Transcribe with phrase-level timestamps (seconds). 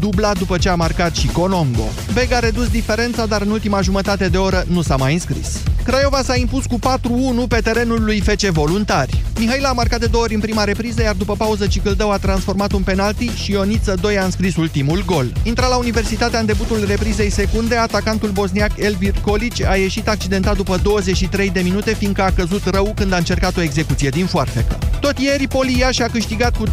[0.00, 1.84] dublat după ce a marcat și Colombo.
[2.12, 5.62] Beg a redus diferența, dar în ultima jumătate de oră nu s-a mai înscris.
[5.88, 9.22] Craiova s-a impus cu 4-1 pe terenul lui FC Voluntari.
[9.38, 12.72] Mihaila a marcat de două ori în prima repriză, iar după pauză Cicâldău a transformat
[12.72, 15.32] un penalti și Ioniță 2 a înscris ultimul gol.
[15.42, 20.76] Intra la Universitatea în debutul reprizei secunde, atacantul bosniac Elvir Kolic a ieșit accidentat după
[20.82, 24.78] 23 de minute, fiindcă a căzut rău când a încercat o execuție din foarfecă.
[25.00, 26.70] Tot ieri, Poliaș și-a câștigat cu 3-0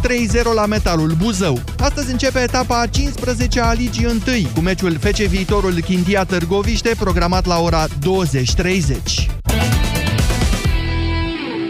[0.54, 1.60] la metalul Buzău.
[1.78, 4.14] Astăzi începe etapa a 15 a Ligii 1,
[4.54, 9.05] cu meciul FC Viitorul Chindia Târgoviște, programat la ora 20.30.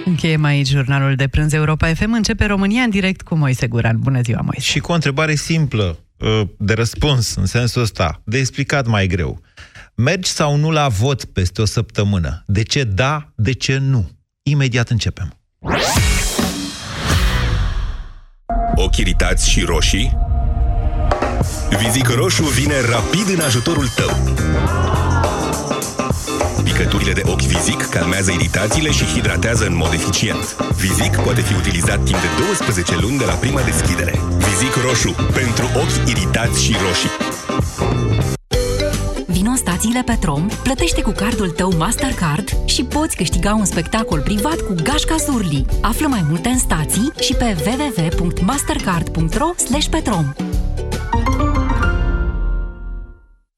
[0.05, 2.13] Încheiem aici jurnalul de prânz Europa FM.
[2.13, 3.99] Începe România în direct cu Moise Guran.
[4.01, 4.61] Bună ziua, Moise!
[4.61, 9.41] Și cu o întrebare simplă, uh, de răspuns, în sensul ăsta, de explicat mai greu.
[9.95, 12.43] Mergi sau nu la vot peste o săptămână?
[12.47, 14.11] De ce da, de ce nu?
[14.43, 15.39] Imediat începem.
[18.75, 20.17] Ochi iritați și roșii?
[21.83, 24.11] Vizic roșu vine rapid în ajutorul tău.
[26.63, 30.57] Picăturile de ochi Vizic calmează iritațiile și hidratează în mod eficient.
[30.77, 34.19] Vizic poate fi utilizat timp de 12 luni de la prima deschidere.
[34.37, 37.11] Vizic roșu, pentru ochi iritați și roșii.
[39.27, 44.61] Vino în stațiile Petrom, plătește cu cardul tău Mastercard și poți câștiga un spectacol privat
[44.61, 45.65] cu Gașca Zurli.
[45.81, 49.51] Află mai multe în stații și pe www.mastercard.ro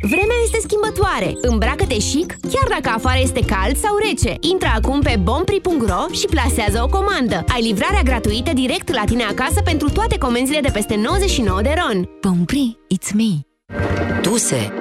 [0.00, 1.32] Vremea este schimbătoare.
[1.40, 4.34] Îmbracă-te chic, chiar dacă afară este cald sau rece.
[4.40, 7.44] Intră acum pe bompri.ro și plasează o comandă.
[7.54, 12.08] Ai livrarea gratuită direct la tine acasă pentru toate comenzile de peste 99 de ron.
[12.20, 13.30] Bompri, it's me.
[14.22, 14.72] Tuse.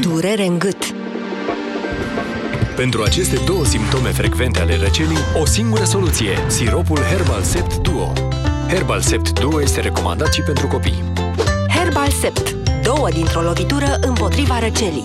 [0.00, 0.94] Durere în gât.
[2.76, 8.12] Pentru aceste două simptome frecvente ale răcelii, o singură soluție, siropul Herbal Sept Duo.
[8.68, 11.21] Herbal Sept Duo este recomandat și pentru copii.
[11.82, 12.56] Herbal Sept.
[12.82, 15.02] Două dintr-o lovitură împotriva răcelii.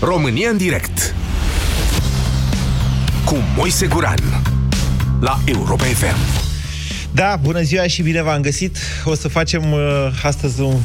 [0.00, 1.14] România în direct
[3.24, 4.18] cu Moise Guran
[5.20, 6.16] la Europa FM.
[7.14, 8.76] Da, bună ziua și bine v-am găsit.
[9.04, 9.80] O să facem uh,
[10.22, 10.76] astăzi un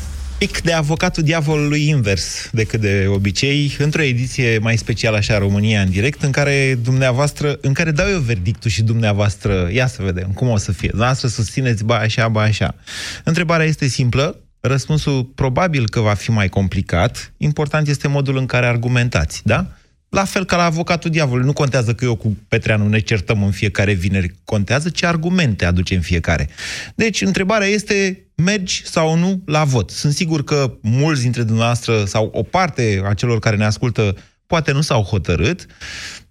[0.48, 5.90] pic de avocatul diavolului invers decât de obicei, într-o ediție mai specială așa România în
[5.90, 10.50] direct, în care dumneavoastră, în care dau eu verdictul și dumneavoastră, ia să vedem cum
[10.50, 10.88] o să fie.
[10.88, 12.76] Dumneavoastră susțineți ba așa, ba așa.
[13.24, 18.66] Întrebarea este simplă, răspunsul probabil că va fi mai complicat, important este modul în care
[18.66, 19.68] argumentați, da?
[20.14, 21.46] La fel ca la avocatul diavolului.
[21.46, 24.34] Nu contează că eu cu Petreanu ne certăm în fiecare vineri.
[24.46, 26.50] Contează ce argumente aducem fiecare.
[26.96, 29.90] Deci, întrebarea este, mergi sau nu la vot?
[29.90, 34.16] Sunt sigur că mulți dintre dumneavoastră sau o parte a celor care ne ascultă
[34.48, 35.66] poate nu s-au hotărât.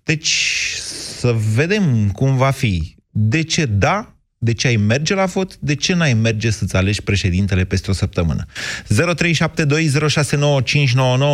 [0.03, 0.35] Deci,
[1.19, 2.97] să vedem cum va fi.
[3.11, 4.17] De ce da?
[4.39, 5.57] De ce ai merge la vot?
[5.57, 8.47] De ce n-ai merge să-ți alegi președintele peste o săptămână?
[8.85, 8.95] 0372069599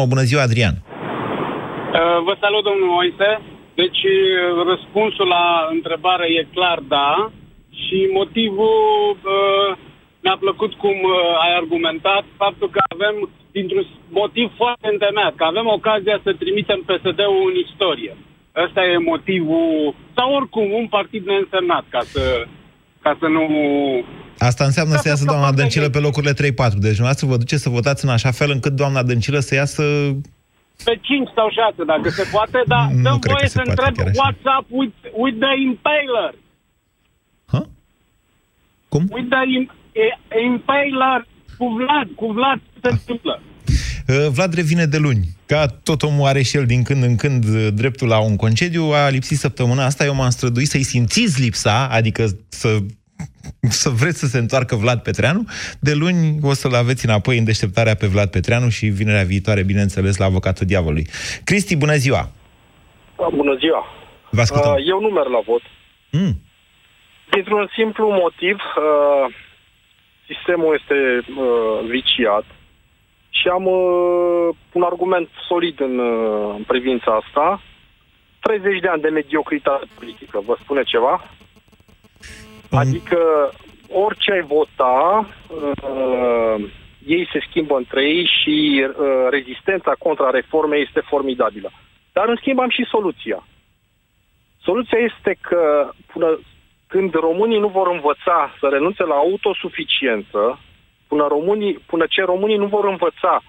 [0.07, 0.83] Bună ziua, Adrian!
[1.89, 3.31] Uh, vă salut, domnul Moise.
[3.81, 4.19] Deci, uh,
[4.71, 7.11] răspunsul la întrebare e clar da
[7.83, 8.79] și motivul
[9.37, 9.71] uh,
[10.23, 13.15] mi-a plăcut cum uh, ai argumentat, faptul că avem,
[13.57, 13.85] dintr-un
[14.23, 18.15] motiv foarte întemeiat, că avem ocazia să trimitem PSD-ul în istorie.
[18.65, 22.25] Ăsta e motivul, sau oricum, un partid neînsemnat, ca să,
[23.05, 23.45] ca să nu...
[24.51, 26.37] Asta înseamnă să iasă doamna Dăncilă pe locurile 3-4.
[26.87, 29.83] Deci dumneavoastră vă duceți să votați în așa fel încât doamna Dăncilă să iasă
[30.85, 33.63] pe 5 sau 6, dacă se poate, dar Nu dăm cred voie că se să
[33.65, 34.21] poate întreb chiar așa.
[34.23, 36.31] what's up with, with the impaler?
[37.53, 37.61] Ha?
[38.89, 39.03] Cum?
[39.15, 40.07] With the im, e,
[40.49, 41.21] impaler
[41.59, 43.43] cu Vlad, cu Vlad ce se întâmplă?
[44.09, 45.25] Uh, Vlad revine de luni.
[45.47, 48.83] Ca tot omul are și el din când în când uh, dreptul la un concediu,
[48.83, 52.79] a lipsit săptămâna asta, eu m-am străduit să-i simțiți lipsa, adică să,
[53.83, 55.45] să vreți să se întoarcă Vlad Petreanu.
[55.81, 60.17] De luni o să-l aveți înapoi în deșteptarea pe Vlad Petreanu și vinerea viitoare, bineînțeles,
[60.17, 61.07] la avocatul diavolului.
[61.45, 62.31] Cristi, bună ziua!
[63.35, 63.87] Bună ziua!
[64.31, 64.73] Vă ascultăm.
[64.73, 65.63] Uh, Eu nu merg la vot.
[66.11, 66.41] Mm.
[67.31, 69.35] Dintr-un simplu motiv, uh,
[70.27, 70.99] sistemul este
[71.41, 72.45] uh, viciat
[73.31, 77.63] și am uh, un argument solid în, uh, în privința asta.
[78.41, 81.15] 30 de ani de mediocritate politică, vă spune ceva?
[82.71, 83.53] Adică
[83.89, 86.65] orice ai vota, uh,
[87.07, 91.71] ei se schimbă între ei și uh, rezistența contra reformei este formidabilă.
[92.13, 93.47] Dar în schimb am și soluția.
[94.61, 96.39] Soluția este că până
[96.87, 100.59] când românii nu vor învăța să renunțe la autosuficiență,
[101.09, 103.43] până, românii, până ce românii nu vor învăța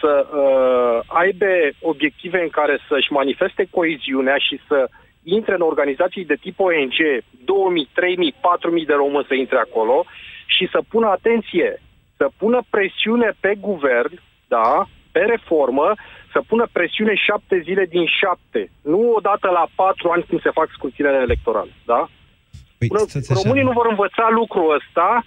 [0.00, 1.46] să uh, aibă
[1.80, 4.88] obiective în care să-și manifeste coeziunea și să
[5.36, 6.98] intre în organizații de tip ONG,
[7.44, 10.04] 2000, 3000, 4000 de români să intre acolo
[10.46, 11.82] și să pună atenție,
[12.16, 15.92] să pună presiune pe guvern, da, pe reformă,
[16.32, 20.68] să pună presiune șapte zile din șapte, nu odată la patru ani când se fac
[20.72, 22.08] scrutinele electorale, da?
[22.78, 23.40] Păi, Până stați așa.
[23.42, 25.22] românii nu vor învăța lucrul ăsta,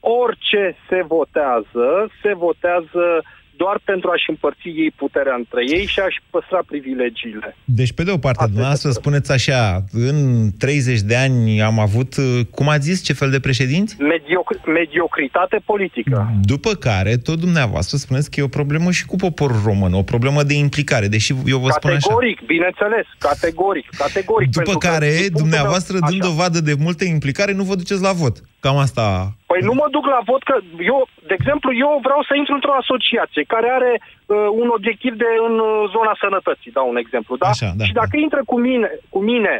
[0.00, 1.86] orice se votează,
[2.22, 3.22] se votează
[3.56, 7.56] doar pentru a-și împărți ei puterea între ei și a-și păstra privilegiile.
[7.64, 9.00] Deci, pe de o parte, Asta dumneavoastră este.
[9.00, 13.40] spuneți așa, în 30 de ani am avut, uh, cum ați zis, ce fel de
[13.40, 13.96] președinți?
[14.12, 16.30] Medioc- mediocritate politică.
[16.42, 20.42] După care, tot dumneavoastră spuneți că e o problemă și cu poporul român, o problemă
[20.42, 21.98] de implicare, deși eu vă spun așa.
[21.98, 24.50] Categoric, bineînțeles, categoric, categoric.
[24.50, 26.30] După pentru că, care, din punctul dumneavoastră, meu- dând Așa.
[26.30, 28.36] dovadă de multă implicare, nu vă duceți la vot.
[28.64, 29.04] Cam asta...
[29.50, 30.56] Păi nu mă duc la vot că
[30.92, 30.98] eu,
[31.30, 35.54] de exemplu, eu vreau să intru într-o asociație care are uh, un obiectiv de în
[35.58, 37.48] uh, zona sănătății, dau un exemplu, da?
[37.54, 39.54] Așa, da, și dacă intră cu mine, cu mine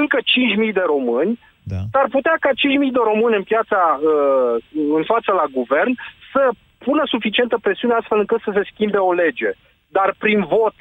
[0.00, 1.32] încă 5.000 de români,
[1.72, 1.80] Da.
[1.92, 3.80] s-ar putea ca 5.000 de români în piața,
[4.10, 4.54] uh,
[4.98, 5.92] în fața la guvern,
[6.32, 6.42] să
[6.86, 9.50] pună suficientă presiune astfel încât să se schimbe o lege.
[9.96, 10.76] Dar prin vot,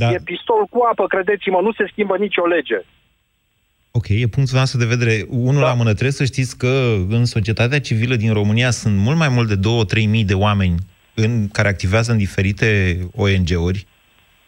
[0.00, 0.08] Da.
[0.10, 2.78] e pistol cu apă, credeți-mă, nu se schimbă nicio lege.
[3.94, 5.14] Ok, e punctul nostru de vedere.
[5.28, 5.66] Unul Da.
[5.66, 6.72] la mână, trebuie să știți că
[7.08, 10.74] în societatea civilă din România sunt mult mai mult de 2-3 mii de oameni
[11.14, 13.86] în, care activează în diferite ONG-uri.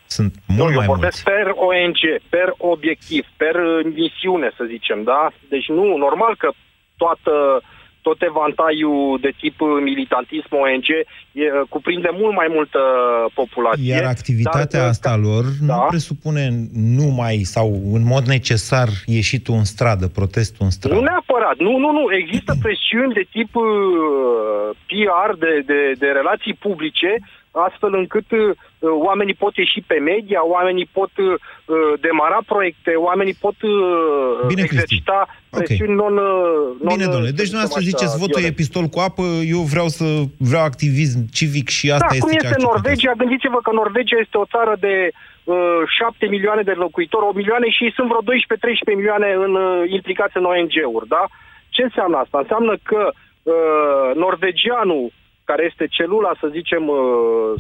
[0.07, 1.43] Sunt mult Nu, eu mai vorbesc mulți.
[1.43, 5.33] per ONG, per obiectiv, per uh, misiune, să zicem, da?
[5.49, 6.51] Deci nu, normal că
[6.97, 7.63] toată,
[8.07, 11.05] tot evantaiul de tip uh, militantism ONG e,
[11.43, 12.81] uh, cuprinde mult mai multă
[13.41, 13.93] populație.
[13.95, 15.87] Iar activitatea dar, uh, asta lor nu Da.
[15.95, 16.45] presupune
[17.03, 20.95] numai sau în mod necesar ieșitul în stradă, protestul în stradă.
[20.95, 22.05] Nu neapărat, nu, nu, nu.
[22.23, 23.65] Există presiuni de tip uh,
[24.89, 27.11] PR, de, de, de relații publice,
[27.55, 28.41] astfel încât uh,
[28.81, 31.35] oamenii pot ieși pe media, oamenii pot uh,
[32.01, 34.75] demara proiecte, oamenii pot uh, Bine, Cristi.
[34.75, 35.19] exercita
[35.51, 35.63] Ok.
[35.63, 36.15] presiuni non,
[36.85, 36.95] non...
[36.95, 38.61] Bine, domnule, să deci zicem dumneavoastră așa, ziceți, votul e violente.
[38.61, 39.25] pistol cu apă,
[39.55, 40.07] eu vreau să
[40.51, 42.71] vreau activism civic și asta da, este cum ce este accept.
[42.71, 43.13] Norvegia?
[43.23, 44.95] Gândiți-vă că Norvegia este o țară de
[45.45, 50.37] uh, 7 milioane de locuitori, 8 milioane și sunt vreo 12-13 milioane în, uh, implicați
[50.41, 51.25] în ONG-uri, da?
[51.75, 52.39] Ce înseamnă asta?
[52.39, 55.05] Înseamnă că uh, norvegianul,
[55.45, 56.99] care este celula, să zicem, uh,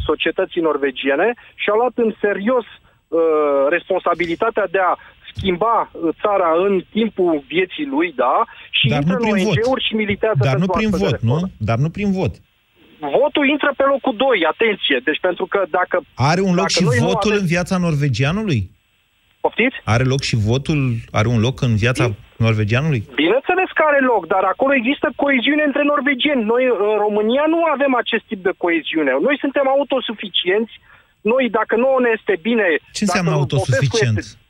[0.08, 1.28] societății norvegiene,
[1.62, 3.20] și-a luat în serios uh,
[3.68, 4.92] responsabilitatea de a
[5.30, 8.36] schimba uh, țara în timpul vieții lui, da?
[8.70, 9.56] Și Dar intră nu în prin vot.
[9.56, 11.34] ONG-uri și militează Dar nu pentru prin astfel de vot, nu?
[11.34, 11.52] reforme.
[11.68, 12.34] Dar nu prin vot.
[13.22, 15.00] Votul intră pe locul 2, atenție.
[15.04, 15.96] Deci pentru că dacă...
[16.14, 18.60] Are un loc dacă și noi nu votul avem- în viața norvegianului?
[19.44, 19.76] Poftiți?
[19.94, 20.80] Are loc și votul,
[21.20, 22.04] are un loc în viața
[22.46, 23.00] norvegianului?
[23.22, 26.42] Bineînțeles că are loc, dar acolo există coeziune între norvegieni.
[26.52, 29.12] Noi, în România, nu avem acest tip de coeziune.
[29.26, 30.74] Noi suntem autosuficienți.
[31.32, 32.66] Noi, dacă nouă ne este bine...
[32.98, 34.16] Ce înseamnă dacă autosuficient?
[34.18, 34.42] Popescu Este...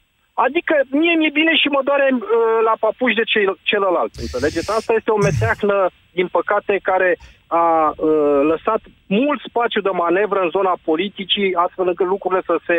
[0.47, 2.21] Adică mie mi-e bine și mă doare uh,
[2.69, 4.71] la papuși de cel, celălalt, înțelegeți?
[4.71, 5.77] Asta este o meteahnă,
[6.19, 7.11] din păcate, care
[7.63, 12.79] a uh, lăsat mult spațiu de manevră în zona politicii, astfel încât lucrurile să se,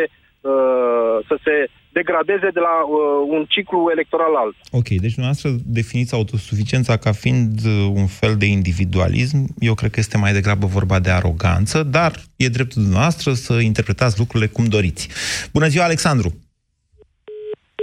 [0.50, 1.54] uh, să se
[1.98, 2.98] degradeze de la uh,
[3.36, 4.56] un ciclu electoral alt.
[4.70, 5.48] Ok, deci dumneavoastră
[5.78, 9.38] definiți autosuficiența ca fiind uh, un fel de individualism.
[9.58, 14.18] Eu cred că este mai degrabă vorba de aroganță, dar e dreptul dumneavoastră să interpretați
[14.18, 15.04] lucrurile cum doriți.
[15.52, 16.30] Bună ziua, Alexandru!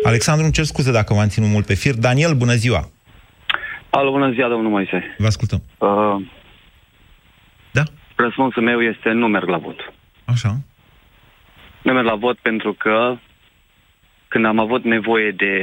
[0.05, 1.95] Alexandru, îmi cer scuze dacă v-am ținut mult pe fir.
[1.95, 2.81] Daniel, bună ziua!
[3.89, 5.15] Alo, bună ziua, domnul Moise.
[5.17, 5.61] Vă ascultăm.
[5.77, 6.15] Uh,
[7.71, 7.83] Da?
[8.15, 9.79] răspunsul meu este nu merg la vot.
[10.25, 10.51] Așa.
[11.83, 13.17] Nu merg la vot pentru că
[14.33, 15.53] când am avut nevoie de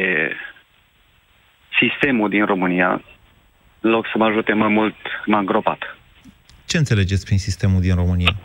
[1.81, 3.03] sistemul din România,
[3.81, 4.95] în loc să mă ajute mai mult,
[5.27, 5.97] m-a îngropat.
[6.67, 8.37] Ce înțelegeți prin sistemul din România?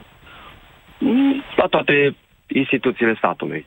[1.00, 2.16] Mm, La toate
[2.48, 3.66] instituțiile statului.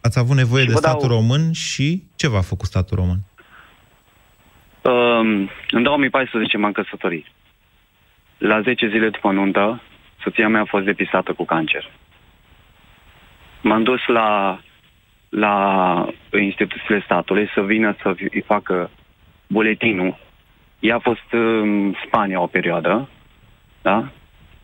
[0.00, 3.18] Ați avut nevoie Și de vă dau- statul român și ce v-a făcut statul român?
[4.82, 7.26] Um, în 2014 m-am căsătorit.
[8.38, 9.82] La 10 zile după nuntă,
[10.22, 11.90] soția mea a fost depistată cu cancer.
[13.62, 14.60] M-am dus la,
[15.34, 16.08] la
[16.40, 18.90] instituțiile statului să vină să îi facă
[19.46, 20.16] buletinul.
[20.78, 23.08] Ea a fost în Spania o perioadă,
[23.82, 24.08] da?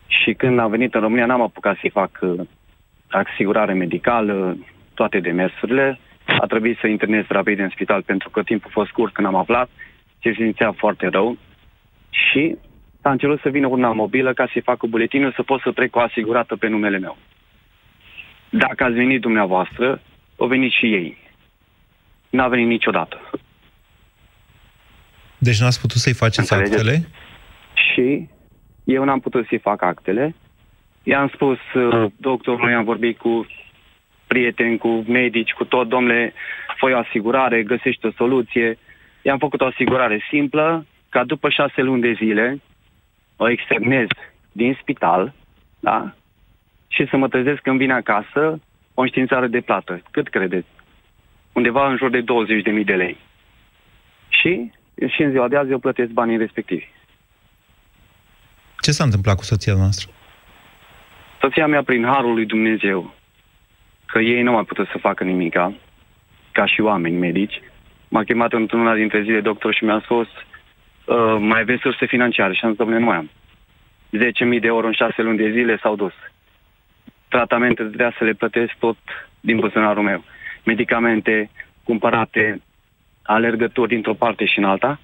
[0.07, 2.39] Și când a venit în România n-am apucat să-i fac uh,
[3.09, 4.57] asigurare medicală,
[4.93, 9.13] toate demersurile a trebuit să internez rapid în spital pentru că timpul a fost scurt
[9.13, 9.69] când am aflat,
[10.21, 11.37] se simțea foarte rău
[12.09, 12.55] și
[13.01, 15.99] s-a încerut să vină una mobilă ca să-i facă buletinul să pot să trec cu
[15.99, 17.17] asigurată pe numele meu.
[18.49, 20.01] Dacă ați venit dumneavoastră,
[20.43, 21.17] o venit și ei.
[22.29, 23.17] N-a venit niciodată.
[25.37, 26.77] Deci n-ați putut să-i faceți Înțelegeți?
[26.77, 27.07] actele?
[27.73, 28.29] Și
[28.83, 30.35] eu n-am putut să-i fac actele.
[31.03, 33.45] I-am spus uh, doctorului, am vorbit cu
[34.27, 36.33] prieteni, cu medici, cu tot, domnule,
[36.77, 38.77] foi o asigurare, găsești o soluție.
[39.21, 42.61] I-am făcut o asigurare simplă, ca după șase luni de zile
[43.35, 44.07] o externez
[44.51, 45.33] din spital,
[45.79, 46.13] da?
[46.87, 48.59] Și să mă trezesc când vine acasă
[49.01, 50.01] o înștiințare de plată.
[50.11, 50.67] Cât credeți?
[51.51, 53.17] Undeva în jur de 20.000 de lei.
[54.29, 54.71] Și,
[55.07, 56.87] și în ziua de azi eu plătesc banii respectivi.
[58.79, 60.11] Ce s-a întâmplat cu soția noastră?
[61.39, 63.13] Soția mea, prin harul lui Dumnezeu,
[64.05, 65.73] că ei nu au putut să facă nimica,
[66.51, 67.61] ca și oameni medici,
[68.07, 72.53] m-a chemat într-una dintre zile doctor și mi-a spus uh, mai aveți surse financiare?
[72.53, 73.29] Și am zis, domnule, nu mai am.
[74.55, 76.13] 10.000 de euro în 6 luni de zile s-au dus.
[77.31, 78.97] Tratamente trebuia să le plătesc tot
[79.39, 80.23] din buzunarul meu.
[80.63, 81.49] Medicamente
[81.83, 82.61] cumpărate,
[83.23, 84.99] alergături dintr-o parte și în alta.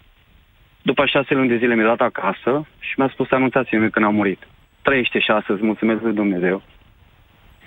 [0.82, 4.48] După șase luni de zile mi-a dat acasă și mi-a spus, anunțați-mi când am murit.
[4.82, 6.62] Trăiește și astăzi, mulțumesc lui Dumnezeu.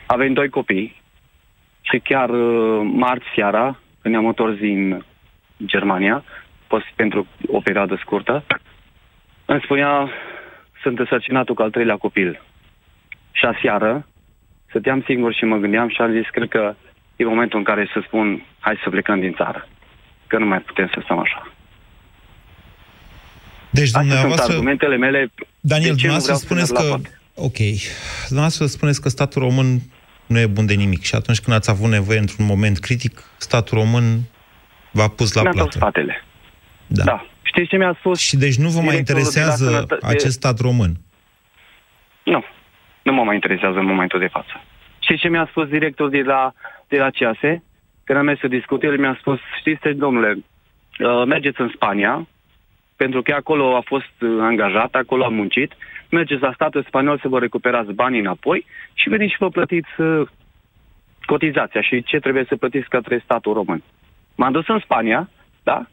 [0.07, 1.03] Avem doi copii
[1.81, 5.05] și chiar uh, marți seara, când ne-am întors din
[5.65, 6.25] Germania,
[6.67, 8.45] post pentru o perioadă scurtă,
[9.45, 10.09] îmi spunea,
[10.83, 12.43] sunt însărcinatul cu al treilea copil.
[13.33, 14.07] Și aseară,
[14.71, 16.75] stăteam singur și mă gândeam și am zis, cred că
[17.17, 19.69] e momentul în care să spun, hai să plecăm din țară.
[20.27, 21.53] Că nu mai putem să stăm așa.
[23.71, 24.43] Deci, dumneavoastră...
[24.43, 25.31] sunt argumentele mele.
[25.61, 26.97] Daniel, dumneavoastră spuneți că...
[27.35, 27.57] Ok.
[28.27, 29.81] Dumneavoastră spuneți că statul român
[30.27, 33.79] nu e bun de nimic și atunci când ați avut nevoie într-un moment critic, statul
[33.79, 34.21] român
[34.91, 35.71] v-a pus la plată.
[35.71, 36.25] spatele.
[36.87, 37.05] Da.
[37.05, 37.27] da.
[37.43, 38.19] Știți ce mi-a spus?
[38.19, 39.99] Și deci nu vă mai interesează de sănătă...
[40.03, 40.97] acest stat român?
[42.25, 42.45] Nu.
[43.03, 44.63] Nu mă mai interesează în momentul de față.
[44.99, 46.53] Știți ce mi-a spus directorul de la,
[46.89, 47.63] de la CEASE?
[48.05, 52.27] Când am mers să discut, el mi-a spus, știți, domnule, uh, mergeți în Spania,
[52.97, 55.73] pentru că acolo a fost uh, angajat, acolo a muncit,
[56.11, 60.29] mergeți la statul spaniol să vă recuperați banii înapoi și veniți și vă plătiți uh,
[61.25, 63.83] cotizația și ce trebuie să plătiți către statul român.
[64.37, 65.29] M-am dus în Spania,
[65.63, 65.87] da,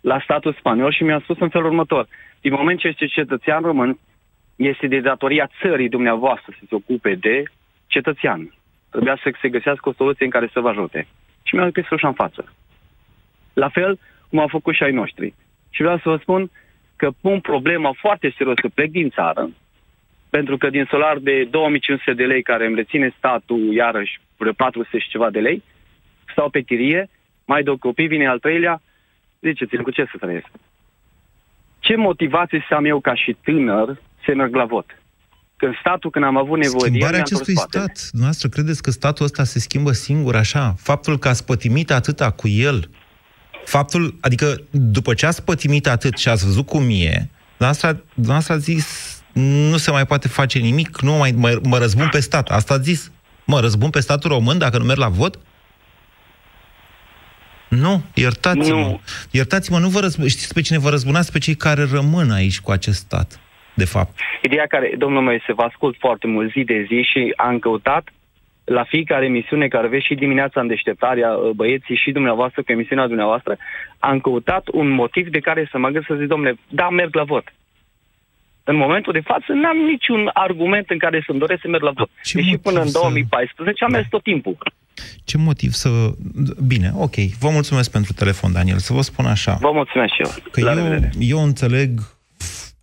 [0.00, 2.06] la statul spaniol și mi-a spus în felul următor.
[2.40, 3.98] Din moment ce este cetățean român,
[4.58, 7.42] este de datoria țării dumneavoastră să se ocupe de
[7.86, 8.54] cetățean.
[8.90, 11.06] Trebuia să se găsească o soluție în care să vă ajute.
[11.42, 12.52] Și mi-a scris ușa în față.
[13.52, 13.98] La fel
[14.28, 15.34] cum au făcut și ai noștri.
[15.70, 16.50] Și vreau să vă spun
[16.96, 19.50] că pun problema foarte serios să plec din țară,
[20.30, 24.98] pentru că din solar de 2500 de lei care îmi reține statul, iarăși vreo 400
[24.98, 25.62] și ceva de lei,
[26.30, 27.08] stau pe chirie,
[27.44, 28.80] mai două copii, vine al treilea,
[29.40, 30.48] ziceți-mi cu ce să trăiesc.
[31.78, 33.98] Ce motivație să am eu ca și tânăr
[34.28, 34.86] să merg la vot?
[35.56, 39.24] Când statul, când am avut nevoie Schimbarea de el, acestui stat, noastră credeți că statul
[39.24, 40.74] ăsta se schimbă singur așa?
[40.78, 42.90] Faptul că ați pătimit atâta cu el,
[43.64, 48.56] faptul, adică după ce ați pătimit atât și ați văzut cum e, noastră, noastră a
[48.56, 49.18] zis
[49.70, 52.48] nu se mai poate face nimic, nu mai, mă, mă răzbun pe stat.
[52.48, 53.10] Asta a zis.
[53.46, 55.38] Mă răzbun pe statul român dacă nu merg la vot?
[57.68, 58.76] Nu, iertați-mă.
[58.76, 59.00] Nu.
[59.30, 60.26] Iertați-mă, nu vă răzb...
[60.26, 61.32] știți pe cine vă răzbunați?
[61.32, 63.40] Pe cei care rămân aici cu acest stat,
[63.78, 64.12] de fapt.
[64.42, 68.04] Ideea care, domnul meu, se vă ascult foarte mult zi de zi și am căutat
[68.64, 73.06] la fiecare emisiune care aveți și dimineața în deșteptarea uh, băieții și dumneavoastră cu emisiunea
[73.06, 73.56] dumneavoastră,
[73.98, 77.24] am căutat un motiv de care să mă gândesc să zic, domnule, da, merg la
[77.24, 77.46] vot.
[78.64, 82.10] În momentul de față n-am niciun argument în care să-mi doresc să merg la vot.
[82.22, 84.56] Ce Deși până în 2014 am mers tot timpul.
[85.24, 85.88] Ce motiv să...
[86.66, 87.16] Bine, ok.
[87.40, 88.78] Vă mulțumesc pentru telefon, Daniel.
[88.78, 89.58] Să vă spun așa.
[89.60, 90.30] Vă mulțumesc și eu.
[90.50, 91.90] Că La eu, eu înțeleg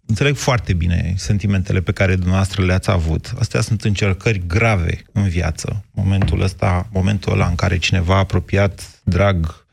[0.05, 3.33] Înțeleg foarte bine sentimentele pe care dumneavoastră le-ați avut.
[3.39, 5.85] Astea sunt încercări grave în viață.
[5.91, 9.65] Momentul ăsta, momentul ăla în care cineva apropiat, drag,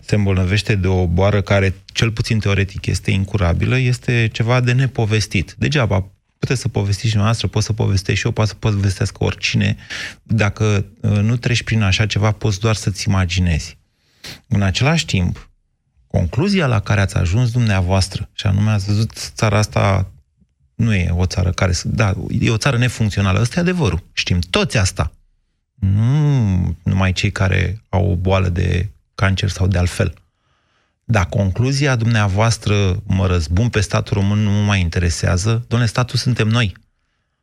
[0.00, 5.54] se îmbolnăvește de o boară care, cel puțin teoretic, este incurabilă, este ceva de nepovestit.
[5.58, 9.76] Degeaba puteți să povestiți și noastră, pot să povestesc și eu, poate să povestească oricine.
[10.22, 13.78] Dacă uh, nu treci prin așa ceva, poți doar să-ți imaginezi.
[14.48, 15.50] În același timp,
[16.12, 20.10] concluzia la care ați ajuns dumneavoastră, și anume ați văzut țara asta
[20.74, 21.72] nu e o țară care...
[21.84, 23.40] Da, e o țară nefuncțională.
[23.40, 24.02] Ăsta e adevărul.
[24.12, 25.12] Știm toți asta.
[25.74, 30.14] Nu numai cei care au o boală de cancer sau de altfel.
[31.04, 36.48] Dar concluzia dumneavoastră, mă răzbun pe statul român, nu mă mai interesează, domnule, statul suntem
[36.48, 36.76] noi.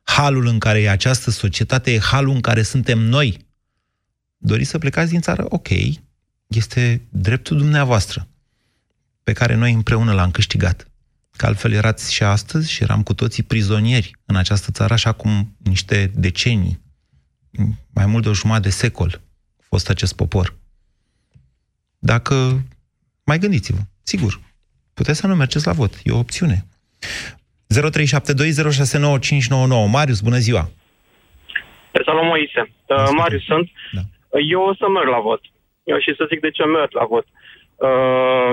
[0.02, 3.46] Halul în care e această societate e halul în care suntem noi.
[4.36, 5.68] doriți să plecați din țară, ok,
[6.46, 8.28] este dreptul dumneavoastră,
[9.24, 10.90] pe care noi împreună l-am câștigat.
[11.36, 15.56] Că altfel erați și astăzi și eram cu toții prizonieri în această țară, așa cum
[15.64, 16.80] niște decenii,
[17.94, 19.20] mai mult de o jumătate de secol,
[19.60, 20.54] a fost acest popor.
[21.98, 22.62] Dacă
[23.24, 24.40] mai gândiți-vă, sigur,
[24.94, 26.66] puteți să nu mergeți la vot, e o opțiune.
[27.74, 27.78] 0372069599.
[29.90, 30.70] Marius, bună ziua!
[32.04, 32.72] Salut, Moise.
[32.86, 33.70] Uh, Marius sunt.
[33.92, 34.00] Da.
[34.52, 35.40] Eu o să merg la vot.
[35.84, 37.26] Eu și să zic de ce merg la vot.
[37.80, 38.52] Uh,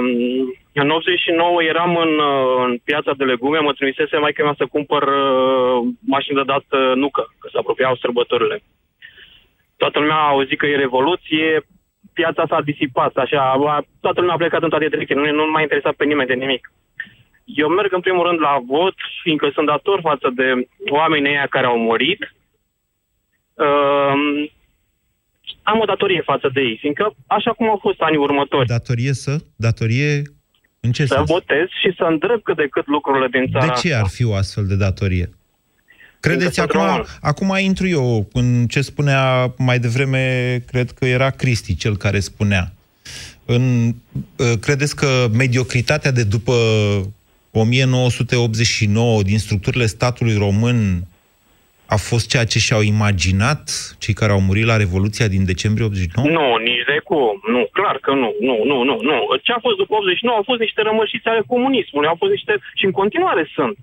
[0.74, 5.04] în 89 eram în, uh, în piața de legume, mă trimisese mai mea să cumpăr
[5.04, 8.62] uh, mașini de dat uh, nucă, că se apropiau sărbătorile.
[9.78, 11.66] Toată lumea a auzit că e revoluție,
[12.14, 15.62] piața s-a disipat, așa, a- toată lumea a plecat în toate direcțiile, nu, nu m-a
[15.62, 16.72] interesat pe nimeni de nimic.
[17.46, 21.66] Eu merg în primul rând la vot, fiindcă sunt dator față de oamenii ăia care
[21.66, 22.34] au murit.
[23.54, 24.48] Uh,
[25.72, 28.68] am o datorie față de ei, fiindcă așa cum au fost anii următori.
[28.68, 29.38] Datorie să?
[29.56, 30.22] Datorie
[30.80, 31.30] în ce să sens?
[31.30, 34.34] votez și să îndrept cât de cât lucrurile din țara De ce ar fi o
[34.34, 35.30] astfel de datorie?
[36.20, 37.06] Credeți, sunt acum, român.
[37.22, 40.24] acum intru eu în ce spunea mai devreme,
[40.68, 42.72] cred că era Cristi cel care spunea.
[43.46, 46.54] În, uh, credeți că mediocritatea de după
[47.52, 51.08] 1989 din structurile statului român
[51.96, 53.64] a fost ceea ce și-au imaginat
[54.00, 56.28] cei care au murit la Revoluția din decembrie 89?
[56.38, 57.42] Nu, nici de cum.
[57.54, 58.30] Nu, clar că nu.
[58.48, 59.18] Nu, nu, nu, nu.
[59.44, 62.08] Ce a fost după 89 au fost niște rămășițe ale comunismului.
[62.08, 62.54] Au fost niște...
[62.76, 63.78] Și în continuare sunt.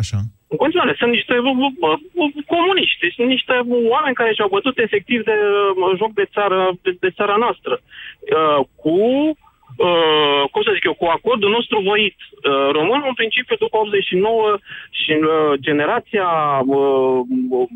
[0.00, 0.18] Așa.
[0.52, 1.56] În continuare, sunt niște uh,
[1.88, 3.54] uh, uh, comuniști, deci sunt niște
[3.94, 7.74] oameni care și-au bătut efectiv de uh, joc de țară, de, de țara noastră.
[7.80, 8.96] Uh, cu,
[9.86, 12.16] uh, cum să zic eu, cu acordul nostru voit.
[12.20, 14.58] Uh, românul, în principiu, după 89
[14.90, 16.28] și uh, generația
[16.66, 17.20] uh,
[17.50, 17.68] uh,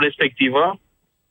[0.00, 0.80] respectivă,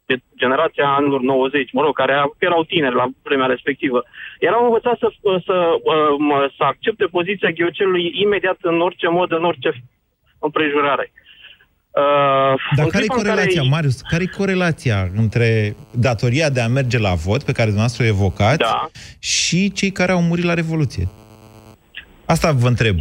[0.06, 4.04] de generația anilor 90, mă rog, care erau tineri la vremea respectivă,
[4.40, 5.10] erau învățați să,
[5.46, 9.72] să, uh, mă- să accepte poziția ghiocelului imediat în orice mod, în orice
[10.40, 11.12] împrejurare.
[11.14, 11.29] Uh,
[12.76, 14.02] Dar în care e clipa în corelația, care- Marius?
[14.02, 18.58] Care e corelația între datoria de a merge la vot, pe care dumneavoastră o evocați,
[18.58, 18.90] Da.
[19.20, 21.08] și cei care au murit la Revoluție?
[22.26, 22.96] Asta vă întreb.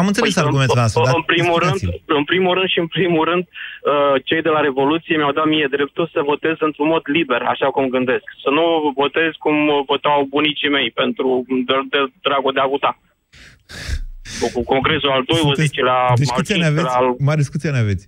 [0.00, 2.14] Am înțeles Păi, argumentul în, noastră, dar în, primul rând, explicați-l.
[2.20, 5.68] în primul rând și în primul rând, uh, cei de la Revoluție mi-au dat mie
[5.76, 8.26] dreptul să votez într-un mod liber, așa cum gândesc.
[8.44, 8.64] Să nu
[9.02, 9.56] votez cum
[9.92, 11.26] votau bunicii mei, pentru
[11.68, 12.92] de, de dragul de a vota.
[14.40, 16.94] Cu, cu congresul al 20-lea, Deci al câți ani 15-lea, aveți?
[17.00, 18.04] al Marius, câți ani aveți?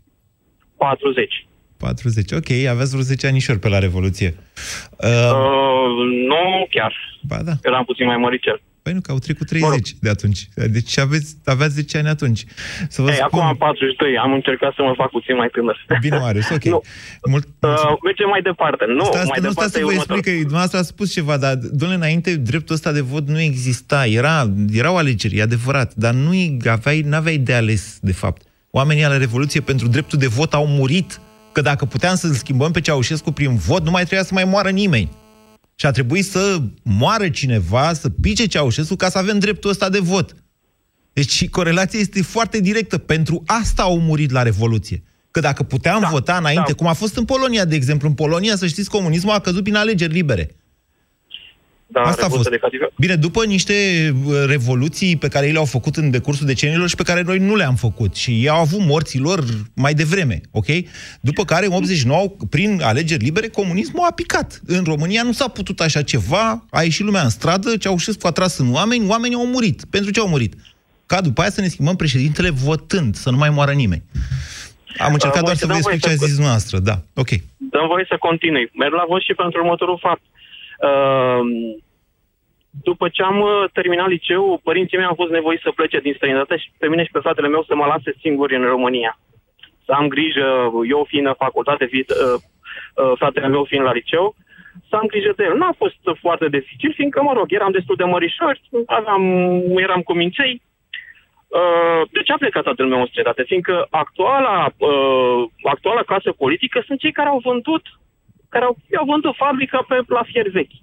[0.77, 1.47] 40.
[1.77, 2.33] 40.
[2.33, 4.35] Ok, aveți vreo 10 anișori pe la Revoluție.
[4.99, 5.93] Uh, Uh,
[6.29, 6.93] nu chiar.
[7.23, 7.53] ba da.
[7.63, 8.61] Eram puțin mai măricel.
[8.83, 10.49] Păi nu, că au trecut 30 de atunci.
[10.55, 12.45] Deci aveți, aveați 10 ani atunci.
[12.89, 13.27] Să vă Ei, spun...
[13.27, 15.77] acum am 42, am încercat să mă fac puțin mai tânăr.
[16.01, 16.65] Bine, Marius, ok.
[16.75, 16.83] Nu.
[17.31, 18.85] Mult, Uh, mergem mai departe.
[18.89, 20.17] Nu, Stați, mai nu, departe stați să e vă următorul.
[20.17, 24.07] explic că dumneavoastră a spus ceva, dar, domnule, înainte, dreptul ăsta de vot nu exista.
[24.07, 26.31] Era, erau alegeri, e adevărat, dar nu
[26.71, 28.43] aveai, n-aveai de ales, de fapt.
[28.77, 31.21] Oamenii ale Revoluției pentru dreptul de vot au murit,
[31.53, 34.71] că dacă puteam să-l schimbăm pe Ceaușescu prin vot, nu mai trebuia să mai moară
[34.71, 35.11] nimeni.
[35.75, 39.99] Și a trebuit să moară cineva, să pice Ceaușescu ca să avem dreptul ăsta de
[39.99, 40.35] vot.
[41.13, 42.99] Deci corelația este foarte directă.
[42.99, 45.03] Pentru asta au murit la Revoluție.
[45.31, 46.75] Că dacă puteam da, vota înainte, da.
[46.75, 49.75] cum a fost în Polonia, de exemplu, în Polonia, să știți, comunismul a căzut prin
[49.75, 50.56] alegeri libere.
[51.89, 52.49] Da, Asta a fost.
[52.51, 52.91] De catică.
[52.99, 53.75] Bine, după niște
[54.27, 57.55] uh, revoluții pe care ei le-au făcut în decursul decenilor și pe care noi nu
[57.55, 59.45] le-am făcut și ei au avut morții lor
[59.75, 60.67] mai devreme, ok?
[61.21, 64.61] După care, în 89, prin alegeri libere, comunismul a picat.
[64.67, 68.59] În România nu s-a putut așa ceva, a ieșit lumea în stradă, Ceaușescu a tras
[68.59, 69.85] în oameni, oamenii au murit.
[69.91, 70.55] Pentru ce au murit?
[71.07, 74.03] Ca după aia să ne schimbăm președintele votând, să nu mai moară nimeni.
[74.99, 76.79] Am încercat Uh, doar Moise, să vă dăm explic ce voie a să- zis noastră,
[76.79, 77.31] da, ok.
[77.73, 78.71] Dăm voie să continui.
[78.83, 80.23] Merg la vot și pentru următorul fapt.
[80.79, 81.41] Uh,
[82.83, 86.57] după ce am uh, terminat liceu, părinții mei au fost nevoiți să plece din străinătate
[86.57, 89.19] și pe mine și pe fratele meu să mă lase singuri în România.
[89.85, 92.41] Să am grijă, eu fiind în facultate, fi, uh,
[92.95, 94.35] uh, fratele meu fiind la liceu,
[94.89, 95.57] să am grijă de el.
[95.57, 99.23] Nu a fost foarte dificil, fiindcă, mă rog, eram destul de mărișori, aveam,
[99.77, 100.63] eram cu minței.
[101.47, 103.43] Uh, de ce a plecat tatăl meu în străinătate?
[103.43, 107.83] Fiindcă actuala, uh, actuala clasă politică sunt cei care au vândut
[108.49, 110.79] care au, au vândut fabrica pe, la fier vechi.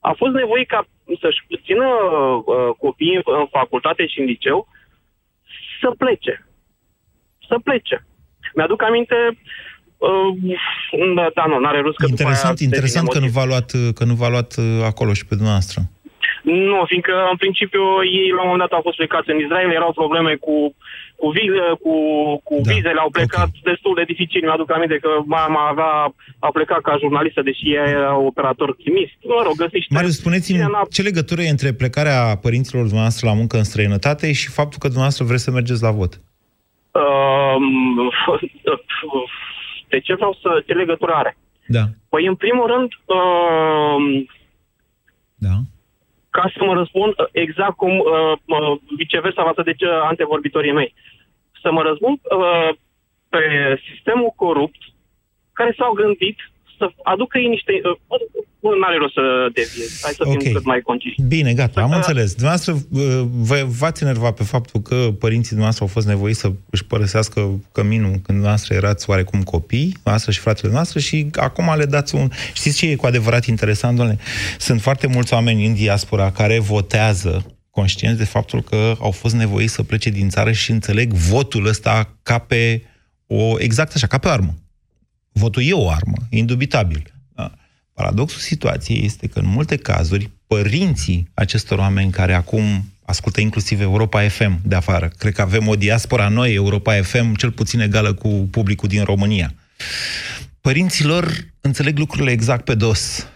[0.00, 0.88] A fost nevoie ca
[1.20, 4.68] să-și țină uh, copiii în, în facultate și în liceu
[5.80, 6.46] să plece.
[7.48, 8.06] Să plece.
[8.54, 9.16] Mi-aduc aminte
[9.98, 10.54] Uh,
[11.34, 13.36] da, nu, n-are rost că după Interesant, aia devine interesant că nu motiv.
[13.36, 15.80] v-a luat, că nu v-a luat uh, acolo și pe dumneavoastră.
[16.54, 17.84] Nu, fiindcă în principiu
[18.20, 20.56] ei la un moment dat au fost plecați în Israel, erau probleme cu,
[21.20, 21.94] cu, vize, cu,
[22.48, 22.72] cu da.
[22.72, 23.60] vizele, au plecat okay.
[23.70, 24.42] destul de dificil.
[24.44, 29.16] Mi-aduc aminte că mama avea, a plecat ca jurnalistă, deși ea era operator chimist.
[29.22, 29.94] Mă rog, găsiște...
[29.94, 34.78] Marius, spuneți-mi ce legătură e între plecarea părinților dumneavoastră la muncă în străinătate și faptul
[34.78, 36.12] că dumneavoastră vreți să mergeți la vot?
[37.00, 38.10] Um,
[39.88, 40.62] de ce vreau să...
[40.66, 41.36] Ce legătură are?
[41.66, 41.84] Da.
[42.08, 44.26] Păi, în primul rând, um,
[45.34, 45.56] da
[46.36, 50.94] ca să mă răspund uh, exact cum uh, viceversa față de ce antevorbitorii mei.
[51.62, 52.70] Să mă răspund uh,
[53.28, 53.42] pe
[53.88, 54.80] sistemul corupt
[55.52, 56.38] care s-au gândit
[56.78, 57.72] să aducă ei niște...
[57.84, 58.20] Uh,
[58.60, 60.00] nu are rost să deviez.
[60.02, 60.36] Hai să okay.
[60.42, 61.22] fim cât mai conciși.
[61.28, 62.34] Bine, gata, am uh, înțeles.
[62.34, 67.40] Dumneavoastră uh, v-ați enervat pe faptul că părinții dumneavoastră au fost nevoiți să își părăsească
[67.72, 72.28] căminul când dumneavoastră erați oarecum copii, dumneavoastră și fratele noastre, și acum le dați un...
[72.52, 74.16] Știți ce e cu adevărat interesant, doamne?
[74.58, 79.74] Sunt foarte mulți oameni în diaspora care votează conștienți de faptul că au fost nevoiți
[79.74, 82.82] să plece din țară și înțeleg votul ăsta ca pe
[83.26, 84.54] o, exact așa, ca pe armă.
[85.38, 87.14] Votul e o armă, indubitabil.
[87.34, 87.52] Da.
[87.92, 94.28] Paradoxul situației este că în multe cazuri părinții acestor oameni care acum ascultă inclusiv Europa
[94.28, 98.28] FM de afară, cred că avem o diaspora noi, Europa FM, cel puțin egală cu
[98.28, 99.54] publicul din România.
[100.60, 103.26] Părinților înțeleg lucrurile exact pe dos.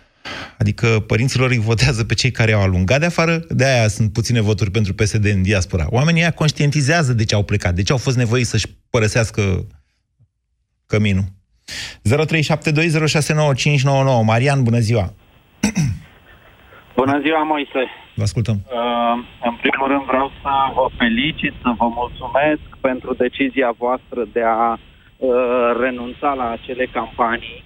[0.59, 4.41] Adică părinților îi votează pe cei care au alungat de afară, de aia sunt puține
[4.41, 5.87] voturi pentru PSD în diaspora.
[5.89, 9.67] Oamenii aia conștientizează de ce au plecat, de ce au fost nevoiți să-și părăsească
[10.87, 11.39] căminul.
[12.05, 14.25] 0372069599.
[14.25, 15.13] Marian, bună ziua!
[17.01, 17.83] Bună ziua, Moise!
[18.21, 18.59] Vă ascultăm.
[18.65, 19.17] Uh,
[19.49, 24.65] în primul rând vreau să vă felicit, să vă mulțumesc pentru decizia voastră de a
[24.73, 24.79] uh,
[25.83, 27.59] renunța la acele campanii.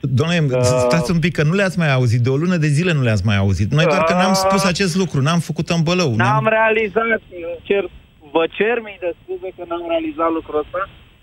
[0.00, 2.92] Domnule, uh, stați un pic, că nu le-ați mai auzit, de o lună de zile
[2.92, 3.68] nu le-ați mai auzit.
[3.78, 6.10] Noi doar că n-am spus acest lucru, n-am făcut în bălău.
[6.14, 7.20] N-am, n-am realizat,
[7.62, 7.84] cer,
[8.34, 10.80] vă cer mii de scuze că n-am realizat lucrul ăsta,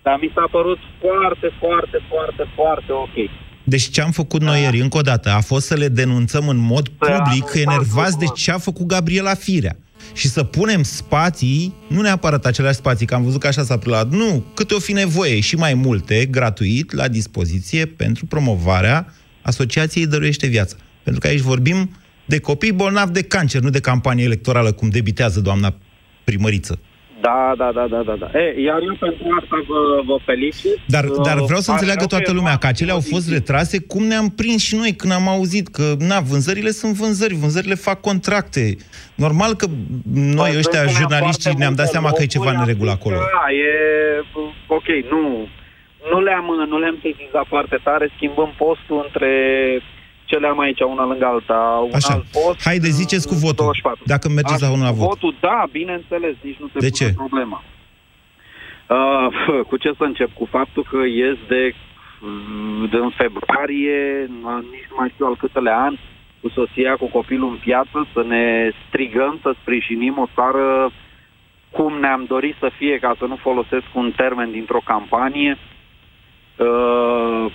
[0.07, 3.17] dar mi s-a părut foarte, foarte, foarte, foarte ok.
[3.63, 6.57] Deci ce am făcut noi ieri, încă o dată, a fost să le denunțăm în
[6.57, 9.75] mod public enervați de ce a făcut Gabriela Firea.
[10.13, 14.09] Și să punem spații, nu neapărat aceleași spații, că am văzut că așa s-a preluat,
[14.11, 20.47] nu, câte o fi nevoie și mai multe, gratuit, la dispoziție pentru promovarea Asociației Dăruiește
[20.47, 20.75] Viața.
[21.03, 21.89] Pentru că aici vorbim
[22.25, 25.75] de copii bolnavi de cancer, nu de campanie electorală, cum debitează doamna
[26.23, 26.79] primăriță.
[27.21, 28.15] Da, da, da, da, da.
[28.15, 28.39] da.
[28.39, 30.77] E, iar eu pentru asta vă, vă felicit.
[30.85, 34.61] Dar, dar vreau să înțeleagă toată lumea că acelea au fost retrase, cum ne-am prins
[34.61, 38.75] și noi când am auzit că, na, vânzările sunt vânzări, vânzările fac contracte.
[39.15, 39.67] Normal că
[40.13, 43.15] noi păi, ăștia, jurnaliștii, ne-am dat seama că e ceva în regulă acolo.
[43.15, 43.71] Da, e
[44.67, 45.47] ok, nu,
[46.11, 49.31] nu le-am, nu le-am sesizat foarte tare, schimbăm postul între
[50.29, 51.59] ce le am aici, una lângă alta.
[51.89, 52.13] Un Așa.
[52.13, 53.65] alt post, Haide, ziceți cu votul.
[53.65, 54.03] 24.
[54.05, 55.07] Dacă mergeți Așa, la unul la vot.
[55.07, 57.13] Votul, da, bineînțeles, nici nu se de pune ce?
[57.13, 57.59] problema.
[58.97, 59.27] Uh,
[59.69, 60.29] cu ce să încep?
[60.33, 61.61] Cu faptul că ies de,
[62.91, 63.99] de în februarie,
[64.71, 65.99] nici nu mai știu al câtele ani,
[66.41, 70.91] cu soția, cu copilul în piață, să ne strigăm, să sprijinim o țară
[71.71, 75.57] cum ne-am dorit să fie, ca să nu folosesc un termen dintr-o campanie.
[76.55, 77.45] Uh,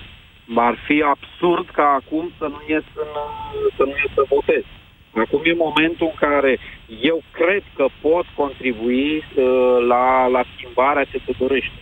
[0.58, 3.10] ar fi absurd ca acum să nu ies, în,
[3.76, 4.64] să, nu ies să votez.
[5.14, 6.58] Acum e momentul în care
[7.00, 11.78] eu cred că pot contribui uh, la, la schimbarea ce se dorește.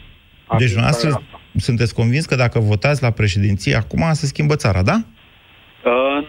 [0.59, 1.23] Deci, dumneavoastră,
[1.57, 4.97] sunteți convins că dacă votați la președinție, acum se schimbă țara, da?
[5.85, 6.27] Uh,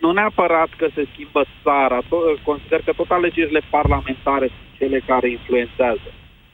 [0.00, 1.98] nu neapărat că se schimbă țara.
[2.02, 6.08] To- consider că tot alegerile parlamentare sunt cele care influențează.